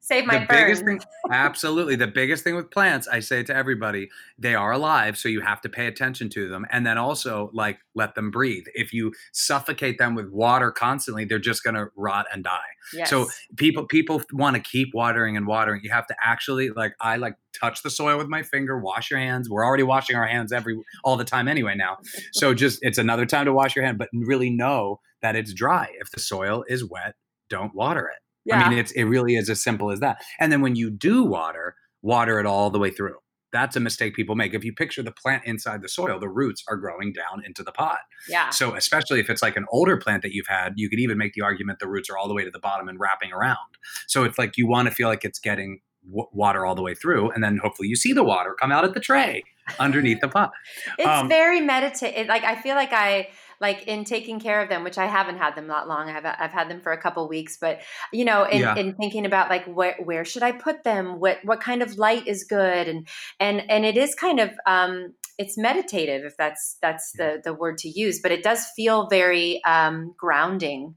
[0.00, 1.96] save my the biggest thing absolutely.
[1.96, 5.60] The biggest thing with plants i say to everybody they are alive so you have
[5.62, 8.64] to pay attention to them and then also like let them breathe.
[8.74, 12.58] If you suffocate them with water constantly they're just going to rot and die.
[12.94, 13.10] Yes.
[13.10, 15.82] so people people want to keep watering and watering.
[15.84, 19.20] You have to actually like i like touch the soil with my finger wash your
[19.20, 19.50] hands.
[19.50, 21.98] We're already washing our hands every all the time anyway now.
[22.32, 25.88] So just it's another time to wash your hand but really know that it's dry
[26.00, 27.14] if the soil is wet
[27.48, 28.56] don't water it yeah.
[28.64, 30.22] I mean, it's it really is as simple as that.
[30.38, 33.16] And then when you do water, water it all the way through.
[33.52, 34.54] That's a mistake people make.
[34.54, 37.70] If you picture the plant inside the soil, the roots are growing down into the
[37.70, 37.98] pot.
[38.30, 38.48] yeah.
[38.48, 41.34] So, especially if it's like an older plant that you've had, you could even make
[41.34, 43.58] the argument the roots are all the way to the bottom and wrapping around.
[44.06, 46.94] So, it's like you want to feel like it's getting w- water all the way
[46.94, 49.42] through, and then hopefully you see the water come out of the tray
[49.78, 50.52] underneath the pot.
[50.98, 52.26] It's Um, very meditative.
[52.26, 53.28] Like I feel like I
[53.60, 56.08] like in taking care of them, which I haven't had them not long.
[56.08, 57.80] I've I've had them for a couple weeks, but
[58.12, 58.74] you know, in, Yeah.
[58.76, 61.20] in thinking about like where where should I put them?
[61.20, 62.88] What what kind of light is good?
[62.88, 63.06] And
[63.38, 67.78] and and it is kind of um it's meditative if that's that's the the word
[67.78, 70.94] to use, but it does feel very um grounding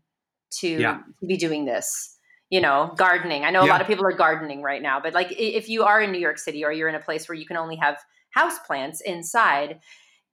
[0.60, 1.00] to Yeah.
[1.26, 2.10] be doing this.
[2.50, 3.46] You know, gardening.
[3.46, 3.72] I know a Yeah.
[3.72, 6.38] lot of people are gardening right now, but like if you are in New York
[6.38, 7.98] City or you're in a place where you can only have
[8.30, 9.80] house plants inside,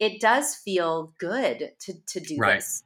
[0.01, 2.57] it does feel good to to do Right.
[2.57, 2.83] this.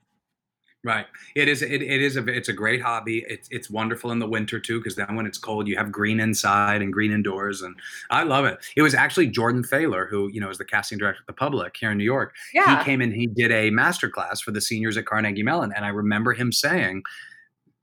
[0.87, 1.07] Right.
[1.35, 1.63] It is.
[1.63, 2.27] It, it is a.
[2.27, 3.25] It's a great hobby.
[3.27, 6.21] It's it's wonderful in the winter too, because then when it's cold, you have green
[6.21, 7.75] inside and green indoors, and
[8.11, 8.59] I love it.
[8.77, 11.75] It was actually Jordan Thaler, who you know is the casting director of the Public
[11.79, 12.35] here in New York.
[12.53, 12.79] Yeah.
[12.81, 13.13] He came in.
[13.13, 16.53] He did a master class for the seniors at Carnegie Mellon, and I remember him
[16.53, 17.03] saying,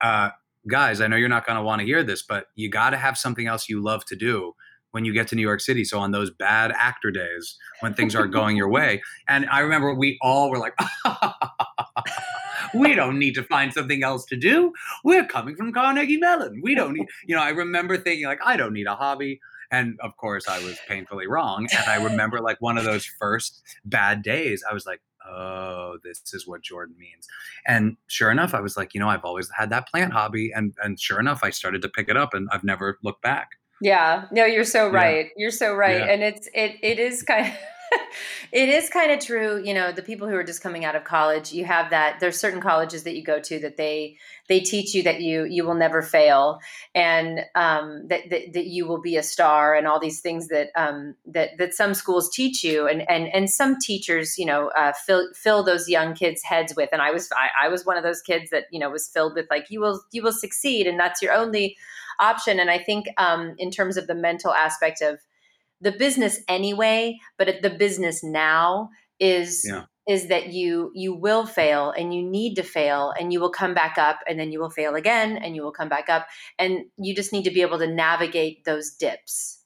[0.02, 0.30] uh,
[0.68, 2.98] "Guys, I know you're not going to want to hear this, but you got to
[2.98, 4.54] have something else you love to do."
[4.92, 8.16] When you get to New York City, so on those bad actor days when things
[8.16, 10.74] aren't going your way, and I remember we all were like,
[12.74, 14.74] we don't need to find something else to do.
[15.04, 16.62] We're coming from Carnegie Mellon.
[16.64, 19.40] We don't need, you know, I remember thinking, like, I don't need a hobby.
[19.72, 21.68] And of course, I was painfully wrong.
[21.72, 26.22] And I remember, like, one of those first bad days, I was like, oh, this
[26.34, 27.28] is what Jordan means.
[27.66, 30.52] And sure enough, I was like, you know, I've always had that plant hobby.
[30.54, 33.52] And, and sure enough, I started to pick it up and I've never looked back.
[33.82, 34.96] Yeah, no, you're so Yeah.
[34.96, 35.30] right.
[35.36, 36.14] You're so right, Yeah.
[36.14, 37.54] and it's it it is kind of
[38.54, 39.62] it is kind of true.
[39.62, 42.20] You know, the people who are just coming out of college, you have that.
[42.22, 44.18] There's certain colleges that you go to that they
[44.48, 46.60] they teach you that you you will never fail,
[46.96, 50.70] and um, that, that that you will be a star, and all these things that
[50.76, 54.94] um, that that some schools teach you, and and and some teachers, you know, uh,
[55.06, 56.90] fill fill those young kids' heads with.
[56.94, 59.34] And I was I, I was one of those kids that you know was filled
[59.36, 61.76] with like you will you will succeed, and that's your only
[62.22, 62.60] option.
[62.60, 65.20] And I think um, in terms of the mental aspect of
[65.82, 69.84] the business anyway, but the business now is Yeah.
[70.08, 73.74] is that you you will fail and you need to fail and you will come
[73.74, 76.86] back up and then you will fail again and you will come back up and
[76.98, 79.64] you just need to be able to navigate those dips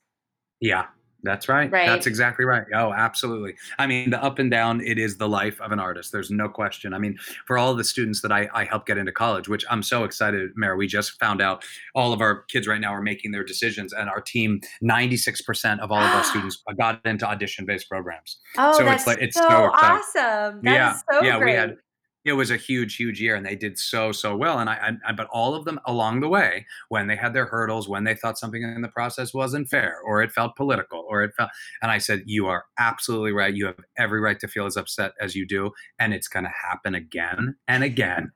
[0.59, 0.87] yeah
[1.25, 1.71] that's right.
[1.71, 1.87] right.
[1.87, 2.65] That's exactly right.
[2.73, 3.55] Oh, absolutely.
[3.77, 6.11] I mean, the up and down, it is the life of an artist.
[6.11, 6.93] There's no question.
[6.93, 9.83] I mean, for all the students that I, I help get into college, which I'm
[9.83, 11.63] so excited, Mary, we just found out
[11.93, 15.91] all of our kids right now are making their decisions, and our team, 96% of
[15.91, 18.37] all of our students got into audition based programs.
[18.57, 20.61] Oh, so that's it's like, it's so, so awesome.
[20.63, 20.93] That yeah.
[21.11, 21.37] so yeah.
[21.37, 21.53] Great.
[21.53, 21.77] We had,
[22.25, 24.57] it was a huge, huge year, and they did so, so well.
[24.57, 27.87] And I, I, but all of them along the way, when they had their hurdles,
[27.87, 31.31] when they thought something in the process wasn't fair, or it felt political, or it
[31.37, 31.51] felt,
[31.81, 33.53] and I said, you are absolutely right.
[33.53, 36.51] You have every right to feel as upset as you do, and it's going to
[36.51, 38.31] happen again and again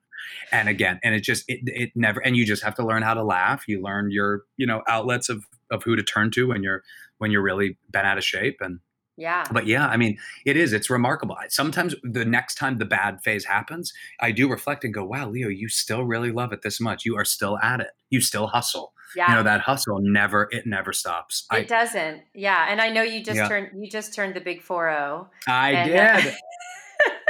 [0.51, 3.13] and again and it just it, it never and you just have to learn how
[3.13, 6.61] to laugh you learn your you know outlets of of who to turn to when
[6.61, 6.83] you're
[7.19, 8.79] when you're really bent out of shape and
[9.19, 9.43] yeah.
[9.51, 10.73] But yeah, I mean, it is.
[10.73, 11.37] It's remarkable.
[11.49, 15.49] Sometimes the next time the bad phase happens, I do reflect and go, wow, Leo,
[15.49, 17.05] you still really love it this much.
[17.05, 17.91] You are still at it.
[18.09, 18.93] You still hustle.
[19.15, 19.29] Yeah.
[19.29, 21.45] You know, that hustle never, it never stops.
[21.51, 22.21] It I, doesn't.
[22.33, 22.67] Yeah.
[22.69, 23.47] And I know you just yeah.
[23.47, 25.29] turned, you just turned the big 4 0.
[25.47, 26.35] I and, uh, did.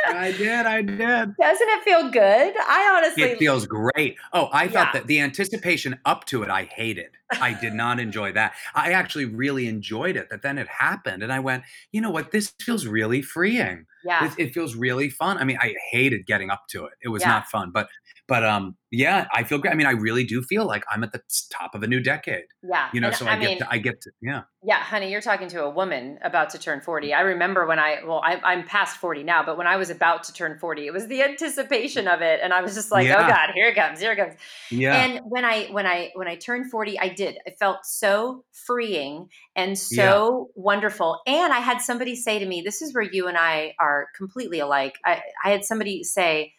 [0.08, 0.66] I did.
[0.66, 0.98] I did.
[0.98, 2.54] Doesn't it feel good?
[2.58, 3.24] I honestly.
[3.24, 4.18] It feels great.
[4.34, 5.00] Oh, I thought yeah.
[5.00, 7.12] that the anticipation up to it, I hated.
[7.32, 8.54] I did not enjoy that.
[8.74, 10.30] I actually really enjoyed it.
[10.30, 12.32] That then it happened, and I went, you know what?
[12.32, 13.86] This feels really freeing.
[14.06, 14.26] Yeah.
[14.26, 15.38] It, it feels really fun.
[15.38, 16.94] I mean, I hated getting up to it.
[17.04, 17.30] It was yeah.
[17.30, 17.90] not fun, but
[18.30, 19.72] but um, yeah, I feel great.
[19.72, 21.22] I mean, I really do feel like I'm at the
[21.52, 22.46] top of a new decade.
[22.62, 24.42] Yeah, you know, and so I, I mean, get to, I get to, yeah.
[24.62, 27.12] Yeah, honey, you're talking to a woman about to turn 40.
[27.14, 30.26] I remember when I, well, I, I'm past 40 now, but when I was about
[30.26, 33.10] to turn 40, it was the anticipation of it, and I was just like, oh,
[33.10, 33.26] yeah.
[33.26, 34.36] oh God, here it comes, here it comes.
[34.70, 34.94] Yeah.
[34.94, 37.38] And when I, when I, when I turned 40, I did.
[37.46, 40.62] It felt so freeing and so yeah.
[40.62, 41.20] wonderful.
[41.26, 44.60] And I had somebody say to me, "This is where you and I are completely
[44.60, 46.54] alike." I, I had somebody say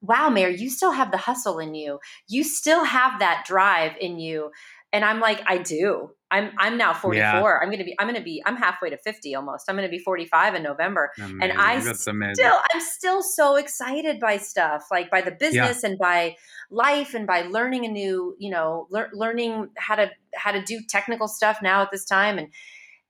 [0.00, 2.00] wow, Mayor, you still have the hustle in you.
[2.28, 4.50] You still have that drive in you.
[4.92, 6.10] And I'm like, I do.
[6.28, 7.20] I'm I'm now 44.
[7.20, 7.58] Yeah.
[7.62, 9.68] I'm gonna be I'm gonna be I'm halfway to 50 almost.
[9.68, 11.12] I'm gonna be 45 in November.
[11.18, 11.42] Amazing.
[11.42, 12.50] And I That's still amazing.
[12.74, 15.90] I'm still so excited by stuff, like by the business yeah.
[15.90, 16.36] and by
[16.70, 20.80] life and by learning a new, you know, le- learning how to how to do
[20.88, 22.38] technical stuff now at this time.
[22.38, 22.48] And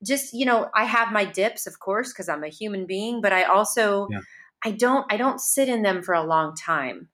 [0.04, 3.32] just, you know, I have my dips, of course, because I'm a human being, but
[3.32, 4.20] I also yeah
[4.66, 7.08] I don't I don't sit in them for a long time.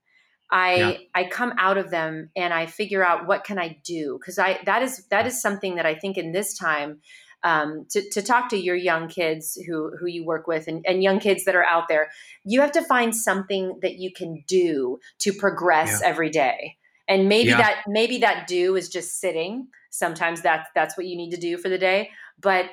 [0.50, 0.96] I yeah.
[1.14, 4.60] I come out of them and I figure out what can I do because I
[4.64, 7.00] that is that is something that I think in this time
[7.44, 11.02] um, to, to talk to your young kids who who you work with and, and
[11.02, 12.10] young kids that are out there,
[12.44, 16.08] you have to find something that you can do to progress yeah.
[16.08, 16.76] every day.
[17.12, 17.58] And maybe yeah.
[17.58, 19.68] that maybe that do is just sitting.
[19.90, 22.10] Sometimes that's that's what you need to do for the day.
[22.40, 22.66] But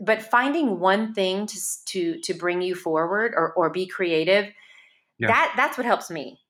[0.00, 4.52] but finding one thing to to to bring you forward or or be creative
[5.18, 5.28] yeah.
[5.28, 6.40] that that's what helps me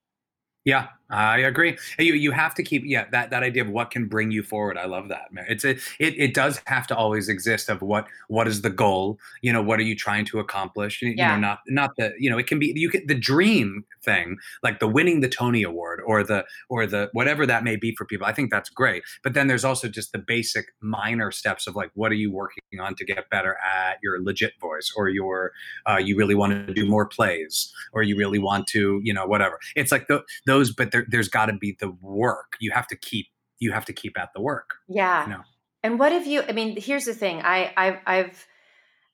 [0.65, 1.79] yeah I agree.
[1.99, 4.77] You you have to keep yeah that that idea of what can bring you forward.
[4.77, 5.29] I love that.
[5.49, 9.19] It's a it it does have to always exist of what what is the goal.
[9.41, 11.01] You know what are you trying to accomplish?
[11.01, 11.35] You, yeah.
[11.35, 14.37] you know not not the you know it can be you can the dream thing
[14.63, 18.05] like the winning the Tony Award or the or the whatever that may be for
[18.05, 18.27] people.
[18.27, 19.03] I think that's great.
[19.23, 22.81] But then there's also just the basic minor steps of like what are you working
[22.81, 25.53] on to get better at your legit voice or your
[25.89, 29.27] uh, you really want to do more plays or you really want to you know
[29.27, 29.59] whatever.
[29.75, 32.57] It's like the, those but there, there's got to be the work.
[32.61, 33.27] You have to keep
[33.59, 34.77] you have to keep at the work.
[34.89, 35.25] Yeah.
[35.25, 35.43] You know?
[35.83, 36.43] And what have you?
[36.49, 37.41] I mean, here's the thing.
[37.43, 38.47] I I've, I've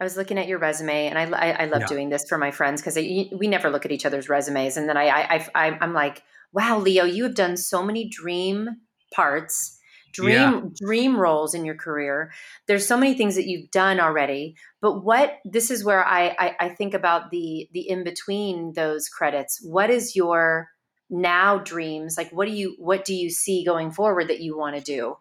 [0.01, 1.87] I was looking at your resume, and I I, I love yeah.
[1.87, 4.97] doing this for my friends because we never look at each other's resumes, and then
[4.97, 6.23] I I, I I'm like,
[6.53, 8.69] wow, Leo, you have done so many dream
[9.15, 9.79] parts
[10.15, 10.61] dream yeah.
[10.81, 12.33] dream roles in your career
[12.69, 16.57] there's so many things that you've done already but what this is where I, I
[16.61, 20.69] i, think about the the in between those credits what is your
[21.15, 24.77] now dreams like what do you what do you see going forward that you want
[24.77, 25.17] to do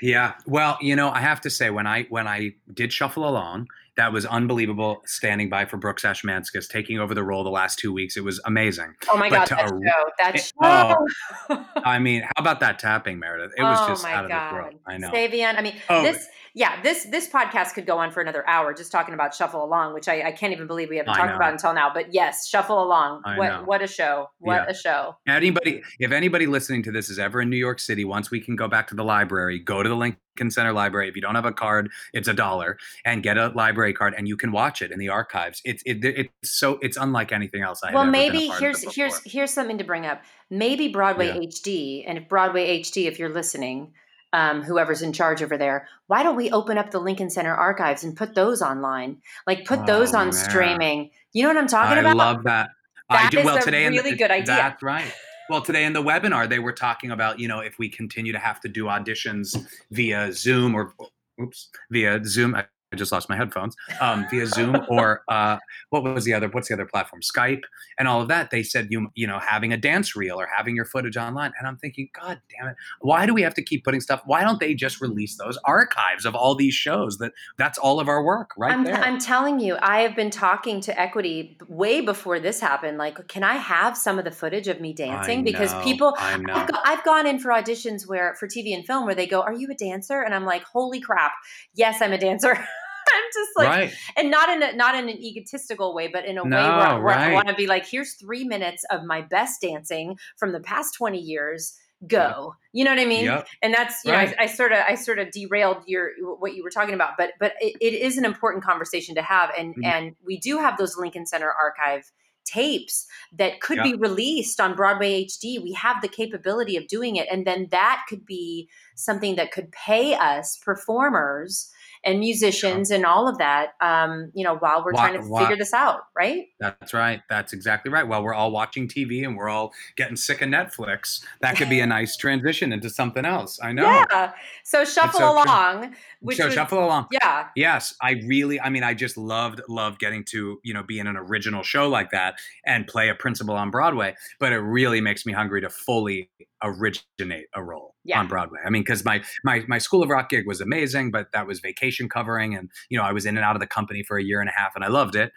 [0.00, 3.66] yeah well you know i have to say when i when i did shuffle along
[3.96, 7.92] that was unbelievable standing by for Brooks Ashmanskas, taking over the role the last two
[7.92, 8.16] weeks.
[8.16, 8.94] It was amazing.
[9.10, 10.10] Oh my but God, that show.
[10.18, 11.06] That show.
[11.50, 13.52] Oh, I mean, how about that tapping, Meredith?
[13.56, 14.32] It was oh just out God.
[14.32, 14.74] of this world.
[14.86, 15.10] I know.
[15.10, 18.74] Savion, I mean, oh, this yeah, this this podcast could go on for another hour
[18.74, 21.50] just talking about Shuffle Along, which I, I can't even believe we haven't talked about
[21.50, 21.90] until now.
[21.92, 23.22] But yes, Shuffle Along.
[23.24, 23.62] I what know.
[23.64, 24.28] what a show!
[24.38, 24.70] What yeah.
[24.70, 25.16] a show!
[25.26, 28.54] Anybody, if anybody listening to this is ever in New York City, once we can
[28.54, 31.08] go back to the library, go to the Lincoln Center Library.
[31.08, 32.76] If you don't have a card, it's a dollar,
[33.06, 35.62] and get a library card, and you can watch it in the archives.
[35.64, 37.94] It's it, it's so it's unlike anything else I.
[37.94, 40.22] Well, maybe here's here's here's something to bring up.
[40.50, 41.48] Maybe Broadway yeah.
[41.48, 43.94] HD, and if Broadway HD, if you're listening
[44.32, 48.02] um, whoever's in charge over there, why don't we open up the Lincoln Center archives
[48.04, 49.18] and put those online?
[49.46, 50.32] Like put those Oh, on man.
[50.32, 51.10] streaming.
[51.32, 52.10] You know what I'm talking I about?
[52.20, 52.70] I love that.
[53.10, 53.84] I do well today.
[53.84, 54.46] in the- really good idea.
[54.56, 55.12] That's right.
[55.50, 58.38] Well, today in the webinar, they were talking about you know if we continue to
[58.38, 59.56] have to do auditions
[59.90, 60.94] via Zoom or
[61.40, 62.54] oops via Zoom.
[62.54, 63.74] I I just lost my headphones.
[64.00, 65.58] Um, via Zoom or uh,
[65.90, 66.48] what was the other?
[66.48, 67.22] What's the other platform?
[67.22, 67.62] Skype
[67.98, 68.50] and all of that.
[68.50, 71.52] They said you you know having a dance reel or having your footage online.
[71.58, 72.76] And I'm thinking, God damn it!
[73.00, 74.22] Why do we have to keep putting stuff?
[74.26, 77.18] Why don't they just release those archives of all these shows?
[77.18, 78.96] That that's all of our work right I'm, there.
[78.96, 82.98] I'm telling you, I have been talking to Equity way before this happened.
[82.98, 85.40] Like, can I have some of the footage of me dancing?
[85.40, 86.54] I because people, I know.
[86.54, 89.54] I've, I've gone in for auditions where for TV and film where they go, "Are
[89.54, 91.32] you a dancer?" And I'm like, "Holy crap,
[91.74, 92.66] yes, I'm a dancer."
[93.14, 93.94] I'm just like, right.
[94.16, 97.10] and not in a, not in an egotistical way, but in a way No, where,
[97.14, 100.60] I- I want to be like, "Here's three minutes of my best dancing from the
[100.60, 103.26] past 20 years." Go, you know what I mean?
[103.26, 103.46] Yep.
[103.62, 104.30] and that's you Right.
[104.30, 106.10] know I, I sort of I sort of derailed your
[106.40, 109.50] what you were talking about, but but it, it is an important conversation to have,
[109.56, 109.84] and Mhm.
[109.84, 112.10] and we do have those Lincoln Center archive
[112.44, 113.06] tapes
[113.38, 113.84] that could Yeah.
[113.84, 115.60] be released on Broadway HD.
[115.62, 119.70] We have the capability of doing it, and then that could be something that could
[119.70, 121.70] pay us performers
[122.04, 123.70] and musicians and all of that.
[123.80, 126.46] Um, you know, while we're Wha- trying to wha- figure this out, right?
[126.60, 127.20] That's right.
[127.28, 128.06] That's exactly right.
[128.06, 131.80] While we're all watching TV and we're all getting sick of Netflix, that could be
[131.80, 133.58] a nice transition into something else.
[133.62, 133.84] I know.
[133.84, 134.32] Yeah.
[134.64, 135.94] So shuffle so along.
[136.20, 137.06] Which so was- shuffle along.
[137.12, 137.48] Yeah.
[137.56, 138.60] Yes, I really.
[138.60, 141.88] I mean, I just loved loved getting to you know be in an original show
[141.88, 142.34] like that
[142.66, 144.14] and play a principal on Broadway.
[144.40, 146.30] But it really makes me hungry to fully
[146.62, 148.18] originate a role Yeah.
[148.18, 148.58] on Broadway.
[148.64, 151.60] I mean, because my my my School of Rock gig was amazing, but that was
[151.60, 154.24] vacation covering, and you know I was in and out of the company for a
[154.24, 155.32] year and a half, and I loved it.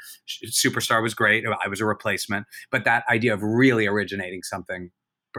[0.47, 1.43] Superstar was great.
[1.63, 4.89] I was a replacement, but that idea of really originating something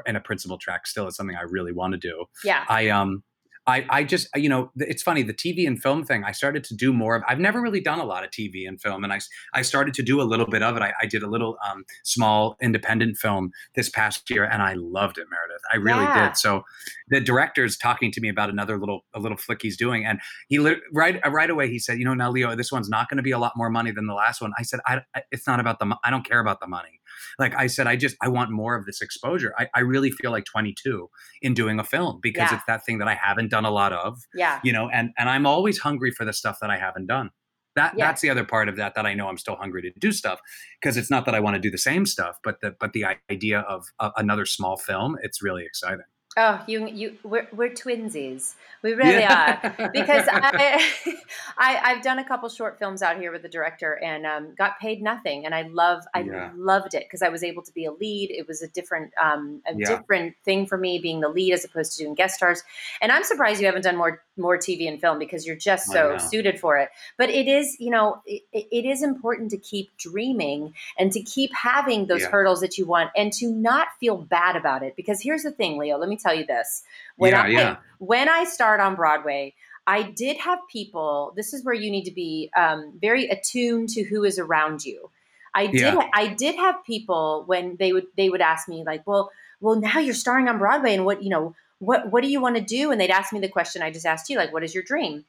[0.07, 2.27] in a principal track still is something I really want to do.
[2.45, 2.64] Yeah.
[2.68, 3.22] I um
[3.67, 6.75] I I just you know it's funny the TV and film thing I started to
[6.75, 9.21] do more of I've never really done a lot of TV and film and I,
[9.55, 10.83] I started to do a little bit of it.
[10.83, 15.19] I, I did a little um small independent film this past year and I loved
[15.19, 15.62] it Meredith.
[15.73, 16.29] I really Yeah.
[16.29, 16.62] did so
[17.09, 20.59] the director's talking to me about another little a little flick he's doing and he
[20.59, 23.17] lit, right uh, right away he said you know now Leo this one's not going
[23.19, 24.53] to be a lot more money than the last one.
[24.59, 27.01] I said I it's not about the I don't care about the money
[27.39, 30.31] like I said I just I want more of this exposure I, I really feel
[30.31, 31.09] like 22
[31.43, 32.57] in doing a film because Yeah.
[32.57, 34.61] it's that thing that I haven't done a lot of, Yeah.
[34.64, 37.31] you know, and and I'm always hungry for the stuff that I haven't done.
[37.75, 38.07] That Yeah.
[38.07, 40.41] that's the other part of that that I know I'm still hungry to do stuff
[40.81, 43.05] because it's not that I want to do the same stuff, but the but the
[43.31, 46.05] idea of uh, another small film, it's really exciting.
[46.39, 48.57] Oh, you you we're we're twinsies.
[48.82, 49.62] We really are.
[49.93, 50.93] because I,
[51.59, 54.78] I I've done a couple short films out here with the director and um, got
[54.78, 56.51] paid nothing, and I love I Yeah.
[56.55, 58.30] loved it because I was able to be a lead.
[58.30, 59.97] It was a different um, a Yeah.
[59.97, 62.62] different thing for me being the lead as opposed to doing guest stars.
[63.01, 66.18] And I'm surprised you haven't done more more TV and film because you're just so
[66.18, 66.91] suited for it.
[67.16, 71.51] But it is you know it, it is important to keep dreaming and to keep
[71.55, 72.30] having those Yeah.
[72.30, 75.78] hurdles that you want and to not feel bad about it because here's the thing,
[75.78, 75.97] Leo.
[75.97, 76.83] Let me tell you this
[77.16, 77.77] when Yeah, I yeah.
[77.99, 79.55] when I start on Broadway,
[79.87, 81.33] I did have people.
[81.37, 85.11] This is where you need to be um, very attuned to who is around you.
[85.55, 85.81] I did.
[85.81, 86.09] Yeah.
[86.12, 89.99] I did have people when they would they would ask me like, "Well, well, now
[89.99, 92.91] you're starring on Broadway, and what you know, what what do you want to do?"
[92.91, 95.24] And they'd ask me the question I just asked you, like, "What is your dream?"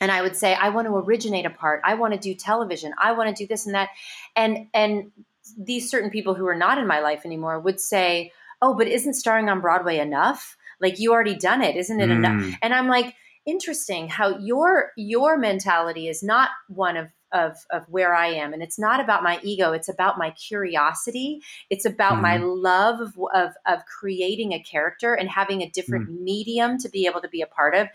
[0.00, 1.82] And I would say, "I want to originate a part.
[1.84, 2.94] I want to do television.
[2.98, 3.90] I want to do this and that."
[4.34, 5.12] And and
[5.56, 9.14] these certain people who are not in my life anymore would say, "Oh, but isn't
[9.14, 10.56] starring on Broadway enough?
[10.80, 13.14] Like you already done it, isn't it enough?" Mm, And I'm like,
[13.48, 18.62] interesting how your your mentality is not one of of of where I am, and
[18.62, 19.72] it's not about my ego.
[19.72, 21.40] It's about my curiosity.
[21.70, 26.78] It's about my love of, of of creating a character and having a different medium
[26.78, 27.88] to be able to be a part of.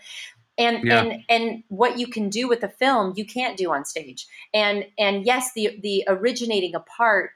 [0.56, 1.00] And Yeah.
[1.00, 4.26] and and what you can do with a film, you can't do on stage.
[4.52, 7.30] And and yes, the the originating a part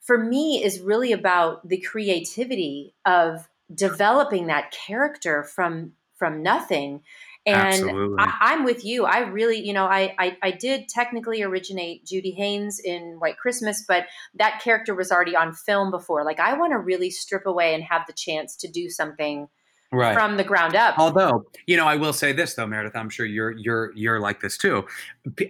[0.00, 7.02] for me is really about the creativity of developing that character from from nothing
[7.44, 8.16] and.
[8.18, 12.30] I, i'm with you i really you know I, I i did technically originate judy
[12.30, 16.72] haynes in white christmas but that character was already on film before like i want
[16.72, 19.48] to really strip away and have the chance to do something
[19.92, 20.14] right.
[20.14, 22.96] from the ground up Although, you know, I will say this though, Meredith.
[22.96, 24.84] I'm sure you're you're you're like this too.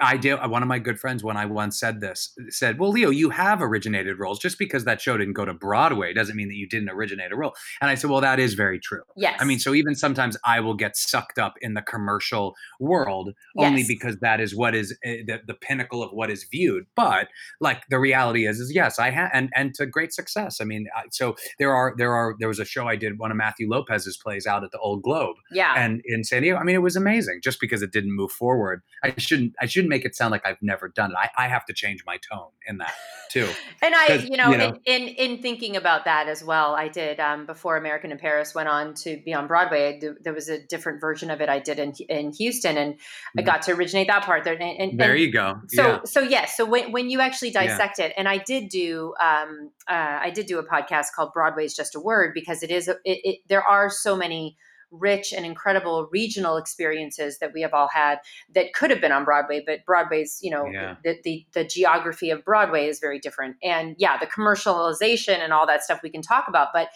[0.01, 0.37] I did.
[0.37, 3.61] One of my good friends, when I once said this, said, "Well, Leo, you have
[3.61, 4.39] originated roles.
[4.39, 7.37] Just because that show didn't go to Broadway doesn't mean that you didn't originate a
[7.37, 9.03] role." And I said, "Well, that is very true.
[9.17, 9.37] Yes.
[9.41, 13.81] I mean, so even sometimes I will get sucked up in the commercial world only
[13.81, 13.89] Yes.
[13.89, 16.87] because that is what is uh, the, the pinnacle of what is viewed.
[16.95, 17.29] But
[17.61, 20.61] like the reality is, is yes, I have, and and to great success.
[20.61, 23.31] I mean, I, so there are there are there was a show I did one
[23.31, 25.75] of Matthew Lopez's plays out at the Old Globe yeah.
[25.77, 26.57] and in San Diego.
[26.57, 27.41] I mean, it was amazing.
[27.43, 29.55] Just because it didn't move forward, I shouldn't.
[29.61, 31.17] I shouldn't make it sound like I've never done it.
[31.19, 32.95] I, I have to change my tone in that
[33.31, 33.49] too.
[33.83, 36.89] And I, you know, you know- In, in in thinking about that as well, I
[36.89, 40.01] did um, before American in Paris went on to be on Broadway.
[40.03, 42.95] I there was a different version of it I did in in Houston, and
[43.39, 43.47] I Mhm.
[43.47, 44.55] got to originate that part there.
[44.55, 45.61] And, and, There you go.
[45.69, 45.99] so yeah.
[46.05, 46.57] so yes.
[46.57, 47.67] So when when you actually Yeah.
[47.67, 51.75] dissect it, and I did do um, uh, I did do a podcast called Broadway's
[51.75, 54.57] Just a Word because it is it, it, there are so many
[54.91, 58.19] rich and incredible regional experiences that we have all had
[58.55, 60.97] that could have been on Broadway, but Broadway's, you know, Yeah.
[61.05, 63.57] the, the the geography of Broadway is very different.
[63.63, 66.89] And yeah, the commercialization and all that stuff we can talk about, but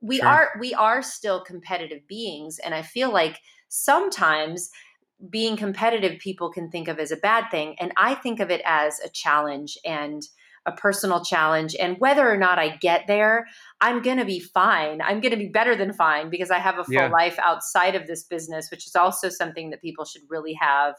[0.00, 0.28] we Sure.
[0.28, 4.70] are we are still competitive beings and I feel like sometimes
[5.30, 8.60] being competitive people can think of as a bad thing and I think of it
[8.64, 10.22] as a challenge and
[10.66, 13.46] a personal challenge and whether or not I get there
[13.80, 15.02] I'm going to be fine.
[15.02, 17.08] I'm going to be better than fine because I have a full Yeah.
[17.08, 20.94] life outside of this business, which is also something that people should really have.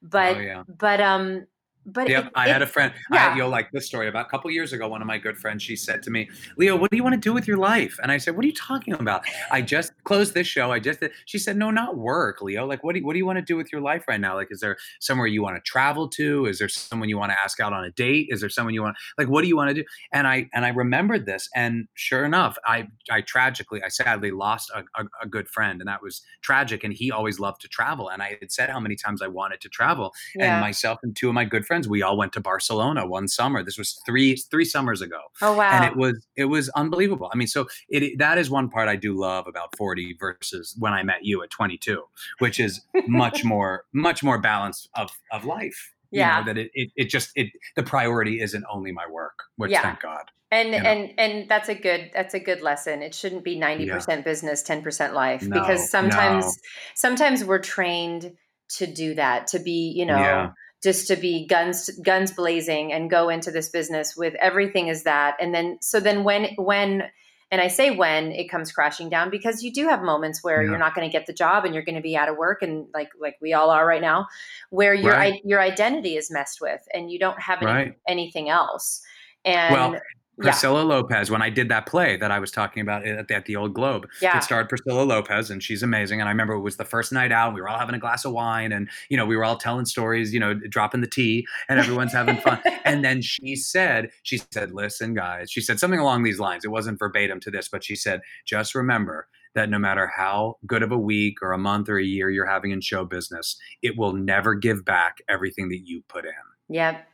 [0.00, 0.62] But oh yeah.
[0.66, 1.46] but um
[1.86, 2.92] but Yep, it- I had a friend.
[3.12, 3.28] yeah.
[3.32, 4.08] I, you'll like this story.
[4.08, 6.76] About a couple years ago, one of my good friends, she said to me, "Leo,
[6.76, 8.54] what do you want to do with your life?" And I said, "What are you
[8.54, 9.24] talking about?
[9.50, 10.70] I just closed this show.
[10.72, 11.12] I just." Did.
[11.26, 12.66] She said, "No, not work, Leo.
[12.66, 14.34] Like, what do you, what do you want to do with your life right now?
[14.34, 16.46] Like, is there somewhere you want to travel to?
[16.46, 18.28] Is there someone you want to ask out on a date?
[18.30, 20.64] Is there someone you want like what do you want to do?" And I and
[20.64, 25.26] I remembered this, and sure enough, I I tragically, I sadly lost a, a, a
[25.26, 26.84] good friend, and that was tragic.
[26.84, 29.60] And he always loved to travel, and I had said how many times I wanted
[29.62, 30.52] to travel, yeah.
[30.54, 33.62] and myself and two of my good friends we all went to barcelona one summer
[33.62, 35.70] this was three three summers ago oh wow.
[35.72, 38.96] and it was it was unbelievable i mean so it that is one part i
[38.96, 42.02] do love about 40 versus when i met you at 22
[42.38, 46.42] which is much more much more balanced of of life you know, Yeah.
[46.44, 49.82] that it, it it just it the priority isn't only my work which Yeah.
[49.82, 50.88] thank god and you know.
[50.88, 53.00] and and that's a good that's a good lesson.
[53.02, 56.52] It shouldn't be 90% business, 10% life No, because sometimes no.
[56.94, 58.32] sometimes we're trained
[58.76, 60.50] to do that, to be, you know, Yeah.
[60.82, 65.36] Just to be guns guns blazing and go into this business with everything is that
[65.40, 67.04] and then so then when when
[67.50, 70.70] and I say when it comes crashing down because you do have moments where Yeah.
[70.70, 72.62] you're not going to get the job and you're going to be out of work
[72.62, 74.26] and like like we all are right now
[74.70, 75.34] where your Right.
[75.34, 77.94] i- your identity is messed with and you don't have any, Right.
[78.08, 79.02] anything else
[79.44, 80.00] and Well,
[80.42, 83.28] yeah Priscilla Lopez, when I did that play that I was talking about eh, at
[83.28, 84.36] the, at the Old Globe, Yeah.
[84.36, 86.20] it starred Priscilla Lopez, and she's amazing.
[86.20, 87.54] And I remember it was the first night out.
[87.54, 89.84] We were all having a glass of wine, and you know, we were all telling
[89.86, 92.60] stories, you know, dropping the tea, and everyone's having fun.
[92.84, 96.64] and then she said, she said, "Listen, guys," she said something along these lines.
[96.64, 100.82] It wasn't verbatim to this, but she said, "Just remember." That no matter how good
[100.82, 103.98] of a week or a month or a year you're having in show business, it
[103.98, 106.32] will never give back everything that you put in.
[106.70, 107.06] yep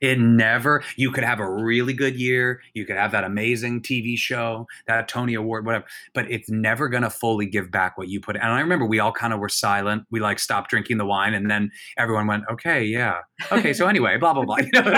[0.00, 2.62] It never, you could have a really good year.
[2.74, 5.84] You could have that amazing TV show, that Tony Award, whatever,
[6.14, 8.42] but it's never going to fully give back what you put in.
[8.42, 10.04] And I remember we all kind of were silent.
[10.10, 13.18] We like stopped drinking the wine and then everyone went, okay, yeah.
[13.52, 13.72] Okay.
[13.72, 14.56] So anyway, blah, blah, blah.
[14.72, 14.90] You know,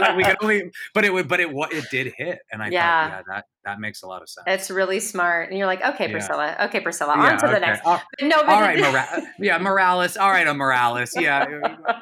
[0.00, 2.40] like, we can only, but it would, but it, what it did hit.
[2.52, 3.08] And I Yeah.
[3.08, 4.44] thought, yeah, that, that makes a lot of sense.
[4.46, 6.12] it's really smart and you're like okay Yeah.
[6.12, 9.22] priscilla okay priscilla Yeah, on to the next All- But no but all right, Mora-
[9.38, 10.16] yeah, Morales.
[10.16, 11.10] All right, uh, Morales.
[11.16, 11.44] Yeah,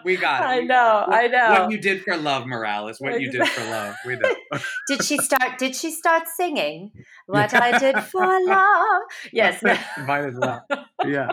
[0.04, 0.46] we got it.
[0.46, 1.04] I know.
[1.08, 1.62] What- I know.
[1.62, 3.00] What you did for love, Morales.
[3.00, 3.94] What you did for love.
[4.06, 4.34] We know.
[4.88, 6.90] did she start did she start singing
[7.26, 9.02] what i did for love
[9.32, 10.64] yes Might as well.
[11.06, 11.28] Yeah.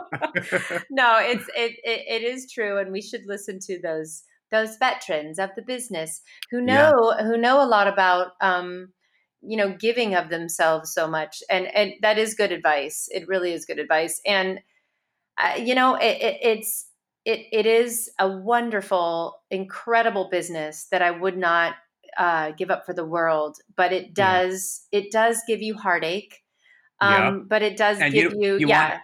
[0.89, 5.39] no it's it, it it is true and we should listen to those those veterans
[5.39, 6.21] of the business
[6.51, 6.91] who Yeah.
[6.91, 8.89] know who know a lot about um
[9.47, 13.53] you know giving of themselves so much and and that is good advice it really
[13.53, 14.59] is good advice and
[15.37, 16.87] uh, you know it, it, it's
[17.25, 21.75] it, it is a wonderful incredible business that i would not
[22.17, 24.43] uh, give up for the world but it Yeah.
[24.43, 26.43] does it does give you heartache
[27.01, 27.31] um, Yeah.
[27.47, 29.01] but it does And give you- you, you yeah want-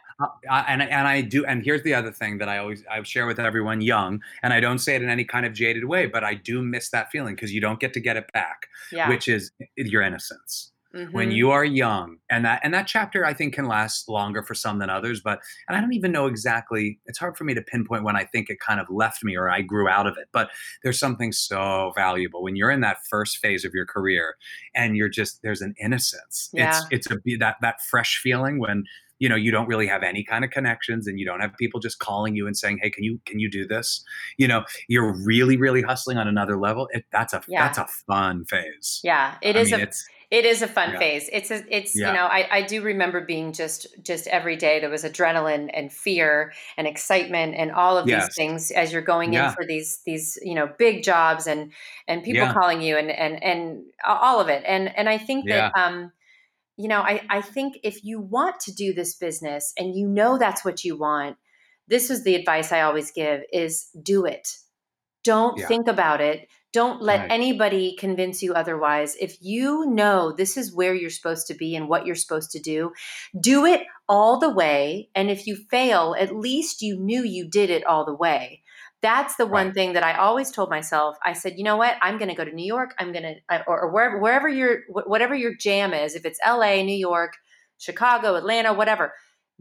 [0.49, 1.45] Uh, and and I do.
[1.45, 4.59] And here's the other thing that I always I share with everyone young, and I
[4.59, 7.35] don't say it in any kind of jaded way, but I do miss that feeling
[7.35, 10.71] because you don't get to get it back, yeah which is your innocence.
[11.11, 11.35] when Mhm.
[11.35, 14.77] you are young and that and that chapter i think can last longer for some
[14.79, 18.03] than others but and i don't even know exactly it's hard for me to pinpoint
[18.03, 20.49] when i think it kind of left me or i grew out of it but
[20.83, 24.35] there's something so valuable when you're in that first phase of your career
[24.75, 26.77] and you're just there's an innocence Yeah.
[26.91, 28.83] it's it's a that that fresh feeling when
[29.21, 31.79] you know you don't really have any kind of connections and you don't have people
[31.79, 34.03] just calling you and saying hey can you can you do this
[34.37, 37.61] you know you're really really hustling on another level it, that's a Yeah.
[37.63, 40.93] that's a fun phase Yeah, it I is mean, a it's It is a fun
[40.93, 40.99] Yeah.
[40.99, 41.29] phase.
[41.33, 42.07] It's a, it's Yeah.
[42.07, 45.91] you know I, I do remember being just just every day there was adrenaline and
[45.91, 48.27] fear and excitement and all of Yes.
[48.27, 49.43] these things as you're going Yeah.
[49.47, 51.71] in for these these you know big jobs and
[52.07, 55.65] and people calling you and and and all of it and and I think that
[55.75, 56.11] um
[56.81, 60.37] you know I I think if you want to do this business and you know
[60.37, 61.37] that's what you want
[61.87, 64.47] this is the advice I always give is do it.
[65.23, 65.67] Don't Yeah.
[65.67, 66.47] think about it.
[66.73, 67.31] Don't let Right.
[67.31, 69.15] anybody convince you otherwise.
[69.19, 72.59] If you know this is where you're supposed to be and what you're supposed to
[72.59, 72.93] do,
[73.39, 75.09] do it all the way.
[75.13, 78.60] And if you fail, at least you knew you did it all the way.
[79.01, 79.73] That's the one Right.
[79.73, 81.17] thing that I always told myself.
[81.25, 81.95] I said, you know what?
[82.01, 82.93] I'm going to go to New York.
[82.99, 83.35] I'm going to,
[83.67, 87.33] or, or wherever, wherever your, whatever your jam is, if it's LA, New York,
[87.77, 89.13] Chicago, Atlanta, whatever,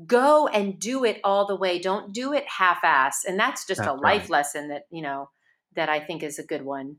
[0.07, 1.79] go and do it all the way.
[1.79, 3.25] Don't do it half ass.
[3.27, 4.31] And that's just a life right.
[4.31, 5.31] lesson that, you know,
[5.75, 6.97] that I think is a good one.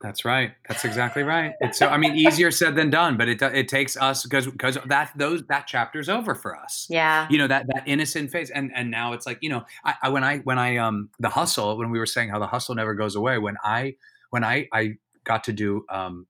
[0.00, 0.52] That's right.
[0.68, 1.54] That's exactly right.
[1.60, 4.78] It's so I mean easier said than done, but it it takes us because because
[4.86, 6.86] that those that chapter's over for us.
[6.88, 7.26] Yeah.
[7.30, 10.08] You know that that innocent phase, and and now it's like you know I, I
[10.10, 12.94] when I when I um the hustle when we were saying how the hustle never
[12.94, 13.96] goes away when I
[14.30, 14.94] when I I
[15.24, 16.26] got to do um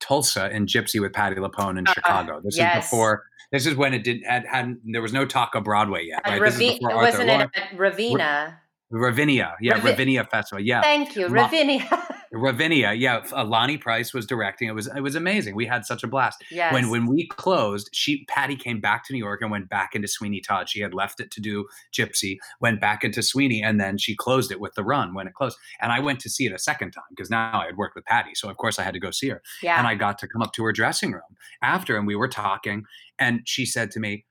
[0.00, 2.40] Tulsa and Gypsy with Patti LuPone in Uh, Chicago.
[2.44, 2.84] This yes.
[2.84, 3.24] is before.
[3.50, 6.20] This is when it didn't had hadn't there was no Taco Broadway yet.
[6.26, 6.40] Right.
[6.42, 7.50] This is Ravi- wasn't Lawrence.
[7.54, 8.56] it at Ravina?
[8.90, 10.80] Ravinia, yeah, Ravi- Ravinia Festival, yeah.
[10.82, 11.86] Thank you, Ravinia.
[12.32, 13.24] Ravinia, yeah.
[13.32, 14.68] uh, Lonny Price was directing.
[14.68, 15.54] It was it was amazing.
[15.54, 16.44] We had such a blast.
[16.50, 16.72] yes.
[16.72, 20.08] When when we closed, she Patti came back to New York and went back into
[20.08, 20.68] Sweeney Todd.
[20.68, 24.52] She had left it to do Gypsy, went back into Sweeney, and then she closed
[24.52, 25.56] it with the run when it closed.
[25.80, 28.04] And I went to see it a second time because now I had worked with
[28.04, 29.42] Patti, so of course I had to go see her.
[29.62, 29.78] yeah.
[29.78, 31.22] And I got to come up to her dressing room
[31.62, 32.84] after, and we were talking,
[33.18, 34.24] and she said to me,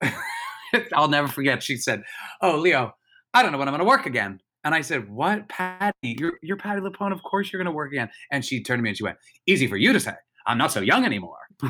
[0.94, 2.02] "I'll never forget." She said,
[2.40, 2.94] "Oh, Leo,
[3.32, 6.16] I don't know when I'm going to work again." And I said, "What, Patti?
[6.18, 7.12] You're you're Patti LuPone.
[7.12, 9.18] Of course you're going to work again." And she turned to me and she went,
[9.46, 10.14] "Easy for you to say.
[10.46, 11.38] I'm not so young anymore."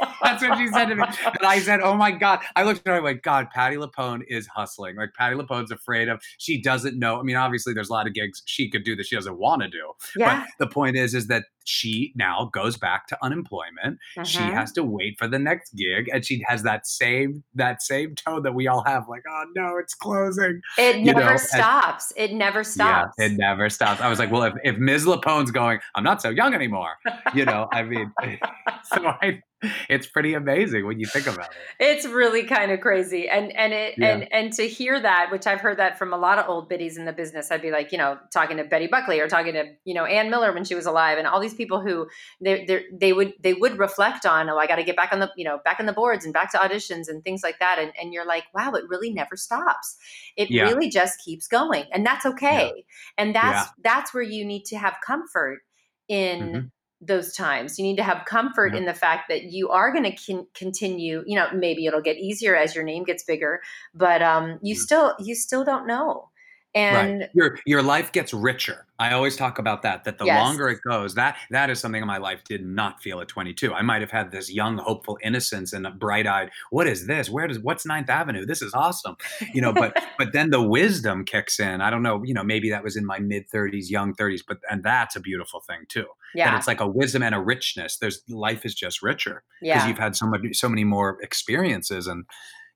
[0.22, 1.02] That's what she said to me.
[1.24, 2.96] And I said, "Oh my God!" I looked at her.
[2.96, 4.96] I went, "God, Patti LuPone is hustling.
[4.96, 6.20] Like Patti LuPone's afraid of.
[6.38, 7.18] She doesn't know.
[7.18, 9.62] I mean, obviously, there's a lot of gigs she could do that she doesn't want
[9.62, 9.92] to do.
[10.16, 10.44] yeah.
[10.58, 13.96] But the point is, is that she now goes back to unemployment.
[14.24, 14.52] She Mhm.
[14.52, 18.42] has to wait for the next gig, and she has that same that same tone
[18.42, 19.08] that we all have.
[19.08, 20.60] Like, oh no, it's closing.
[20.78, 22.12] It you never know, and- stops.
[22.16, 23.14] It never stops.
[23.18, 24.00] Yeah, it never stops.
[24.00, 25.04] I was like, well, if, if Ms.
[25.06, 26.94] LuPone's going, I'm not so young anymore.
[27.34, 28.12] You know, I mean,
[28.84, 29.40] so I,
[29.88, 31.84] it's pretty amazing when you think about it.
[31.84, 34.08] it's really kind of crazy and and it Yeah.
[34.08, 36.96] and and to hear that which i've heard that from a lot of old biddies
[36.96, 39.64] in the business i'd be like you know talking to betty buckley or talking to
[39.84, 42.08] you know ann miller when she was alive and all these people who
[42.40, 45.20] they they they would they would reflect on oh i got to get back on
[45.20, 47.78] the you know back on the boards and back to auditions and things like that
[47.78, 49.96] and and you're like wow it really never stops
[50.36, 50.64] it Yeah.
[50.64, 52.84] really just keeps going and that's okay
[53.16, 55.60] and that's that's where you need to have comfort
[56.08, 56.70] in Mhm.
[57.02, 57.78] Those times.
[57.78, 61.22] You need to have comfort in the fact that you are going to con- continue.
[61.26, 63.60] You know, maybe it'll get easier as your name gets bigger,
[63.94, 64.78] but um, you Mm.
[64.78, 66.30] still you still don't know.
[66.74, 67.30] And right.
[67.34, 68.86] Your your life gets richer.
[68.98, 70.04] I always talk about that.
[70.04, 70.42] That the Yes.
[70.42, 73.74] longer it goes, that that is something in my life did not feel at 22.
[73.74, 76.50] I might have had this young, hopeful innocence and a bright eyed.
[76.70, 77.28] What is this?
[77.28, 78.46] Where does what's Ninth Avenue?
[78.46, 79.16] This is awesome.
[79.52, 81.82] You know, but but then the wisdom kicks in.
[81.82, 82.22] I don't know.
[82.24, 85.20] You know, maybe that was in my mid 30s, young 30s, but and that's a
[85.20, 86.06] beautiful thing too.
[86.44, 87.98] That yeah, it's like a wisdom and a richness.
[87.98, 92.06] There's life is just richer because yeah, you've had so much, so many more experiences,
[92.06, 92.24] and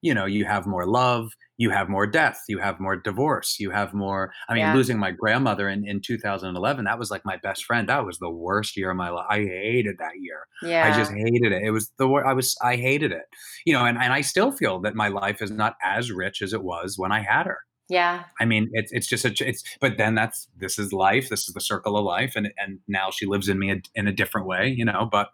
[0.02, 3.70] you know, you have more love, you have more death, you have more divorce, you
[3.70, 4.32] have more.
[4.48, 4.74] I mean, Yeah.
[4.74, 7.88] losing my grandmother in in 2011, that was like my best friend.
[7.88, 9.26] That was the worst year of my life.
[9.30, 10.46] I hated that year.
[10.62, 10.86] yeah.
[10.86, 11.62] I just hated it.
[11.62, 12.56] It was the wor I was.
[12.62, 13.24] I hated it.
[13.64, 16.52] You know, and and I still feel that my life is not as rich as
[16.52, 17.58] it was when I had her.
[17.88, 19.62] yeah, I mean, it's it's just a it's.
[19.80, 21.28] But then that's this is life.
[21.28, 24.12] This is the circle of life, and and now she lives in me in a
[24.12, 25.08] different way, you know.
[25.10, 25.28] But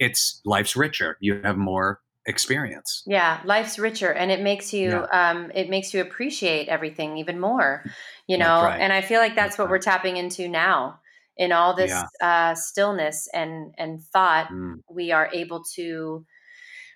[0.00, 1.16] it's life's richer.
[1.20, 3.04] You have more experience.
[3.06, 3.40] yeah.
[3.44, 5.06] Life's richer, and it makes you Yeah.
[5.12, 7.84] um, it makes you appreciate everything even more.
[8.28, 8.80] You know, right.
[8.80, 9.70] and I feel like that's That's what right.
[9.70, 11.00] we're tapping into now.
[11.36, 12.06] In all this Yeah.
[12.20, 16.24] uh, stillness and and thought, Mm, we are able to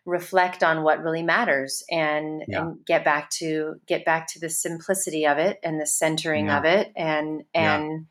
[0.07, 2.61] reflect on what really matters and Yeah.
[2.61, 6.65] and get back to get back to the simplicity of it and the centering of
[6.65, 8.07] it and and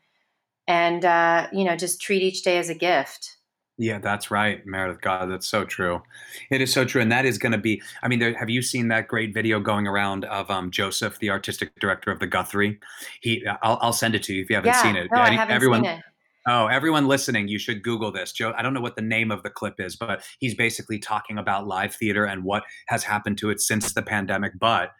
[0.68, 3.35] and uh you know just treat each day as a gift
[3.78, 5.00] yeah, that's right, Meredith.
[5.00, 6.02] God, that's so true.
[6.50, 7.82] It is so true, and that is going to be.
[8.02, 11.30] I mean, there, have you seen that great video going around of um, Joseph, the
[11.30, 12.78] artistic director of the Guthrie?
[13.20, 15.08] He, I'll, I'll send it to you if you haven't yeah seen it.
[15.12, 16.04] no i Any- haven't everyone, seen it
[16.48, 18.30] Oh, everyone listening, you should Google this.
[18.30, 21.38] Joe, I don't know what the name of the clip is, but he's basically talking
[21.38, 24.52] about live theater and what has happened to it since the pandemic.
[24.56, 24.92] But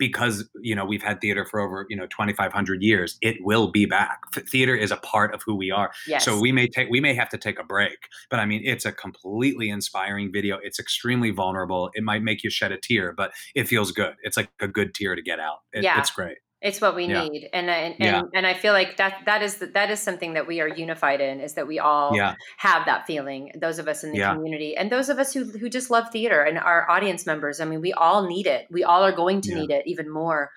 [0.00, 3.86] because you know we've had theater for over you know 2500 years it will be
[3.86, 4.18] back.
[4.32, 5.92] Theater is a part of who we are.
[6.08, 6.24] Yes.
[6.24, 7.98] so we may take we may have to take a break
[8.30, 10.58] but i mean it's a completely inspiring video.
[10.60, 11.90] It's extremely vulnerable.
[11.94, 14.14] It might make you shed a tear but it feels good.
[14.22, 15.58] It's like a good tear to get out.
[15.72, 16.00] It, yeah.
[16.00, 17.26] it's great it's what we Yeah.
[17.28, 18.18] need, and and Yeah.
[18.20, 20.68] and, and I feel like that that is the, that is something that we are
[20.68, 21.40] unified in.
[21.40, 23.52] Is that we all yeah have that feeling.
[23.58, 26.42] Those of us in the community, and those of us who who just love theater,
[26.42, 27.60] and our audience members.
[27.60, 28.66] I mean, we all need it.
[28.70, 30.50] We all are going to need it even more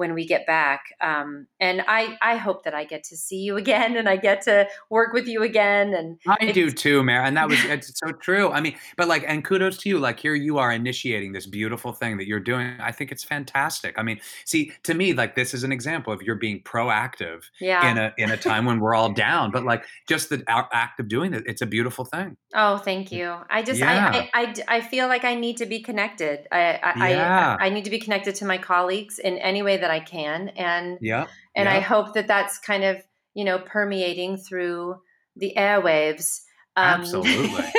[0.00, 0.94] when we get back.
[1.02, 4.40] Um, and I I hope that I get to see you again, and I get
[4.42, 5.92] to work with you again.
[5.92, 8.50] And I do too, Mary, and that was it's so true.
[8.50, 9.98] I mean, but like, and kudos to you.
[9.98, 12.78] Like, here you are initiating this beautiful thing that you're doing.
[12.80, 13.94] I think it's fantastic.
[13.98, 17.90] I mean, see, to me, like, this is an example of you're being proactive yeah.
[17.90, 19.50] in a in a time when we're all down.
[19.50, 22.38] But like, just the act of doing it, it's a beautiful thing.
[22.54, 23.36] Oh, thank you.
[23.50, 24.28] I just, Yeah.
[24.32, 26.48] I, I, I, I feel like I need to be connected.
[26.50, 27.56] I, I, Yeah.
[27.60, 30.48] I, I need to be connected to my colleagues in any way that I can,
[30.50, 33.02] and Yeah, and I hope that that's kind of
[33.34, 34.96] you know permeating through
[35.36, 36.40] the airwaves.
[36.76, 37.64] Um, Absolutely.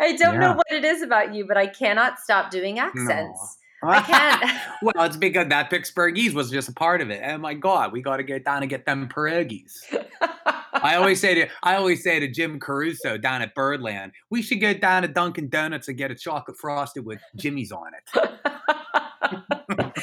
[0.00, 3.08] I don't know what it is about you, but I cannot stop doing accents.
[3.12, 3.88] No.
[3.88, 4.60] I can't.
[4.82, 7.22] well, it's because that Pittsburghese was just a part of it.
[7.24, 9.72] Oh my God, we got to get down and get them pierogies.
[10.72, 14.60] I always say to I always say to Jim Caruso down at Birdland, we should
[14.60, 18.30] go down to Dunkin' Donuts and get a chocolate frosted with Jimmy's on it.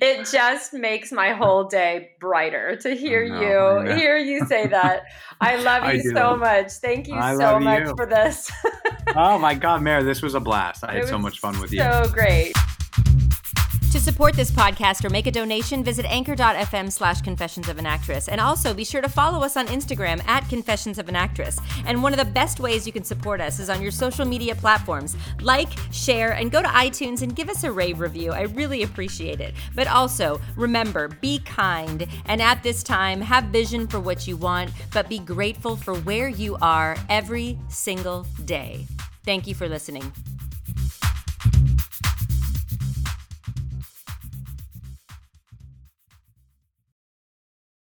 [0.00, 5.04] it just makes my whole day brighter to hear I you hear you say that.
[5.40, 6.10] I love you do.
[6.14, 6.72] so much.
[6.72, 7.94] Thank you I so much you.
[7.96, 8.50] for this.
[9.16, 10.84] oh my God, Mayor, this was a blast.
[10.84, 11.80] I It had so much fun with you.
[11.80, 12.52] So great.
[14.18, 18.26] Support this podcast or make a donation, visit anchor.fm slash confessions of an actress.
[18.26, 21.56] And also be sure to follow us on Instagram at confessions of an actress.
[21.86, 24.56] And one of the best ways you can support us is on your social media
[24.56, 25.16] platforms.
[25.40, 28.32] Like, share, and go to iTunes and give us a rave review.
[28.32, 29.54] I really appreciate it.
[29.76, 32.04] But also, remember, be kind.
[32.26, 36.28] And at this time, have vision for what you want, but be grateful for where
[36.28, 38.84] you are every single day.
[39.24, 40.12] Thank you for listening.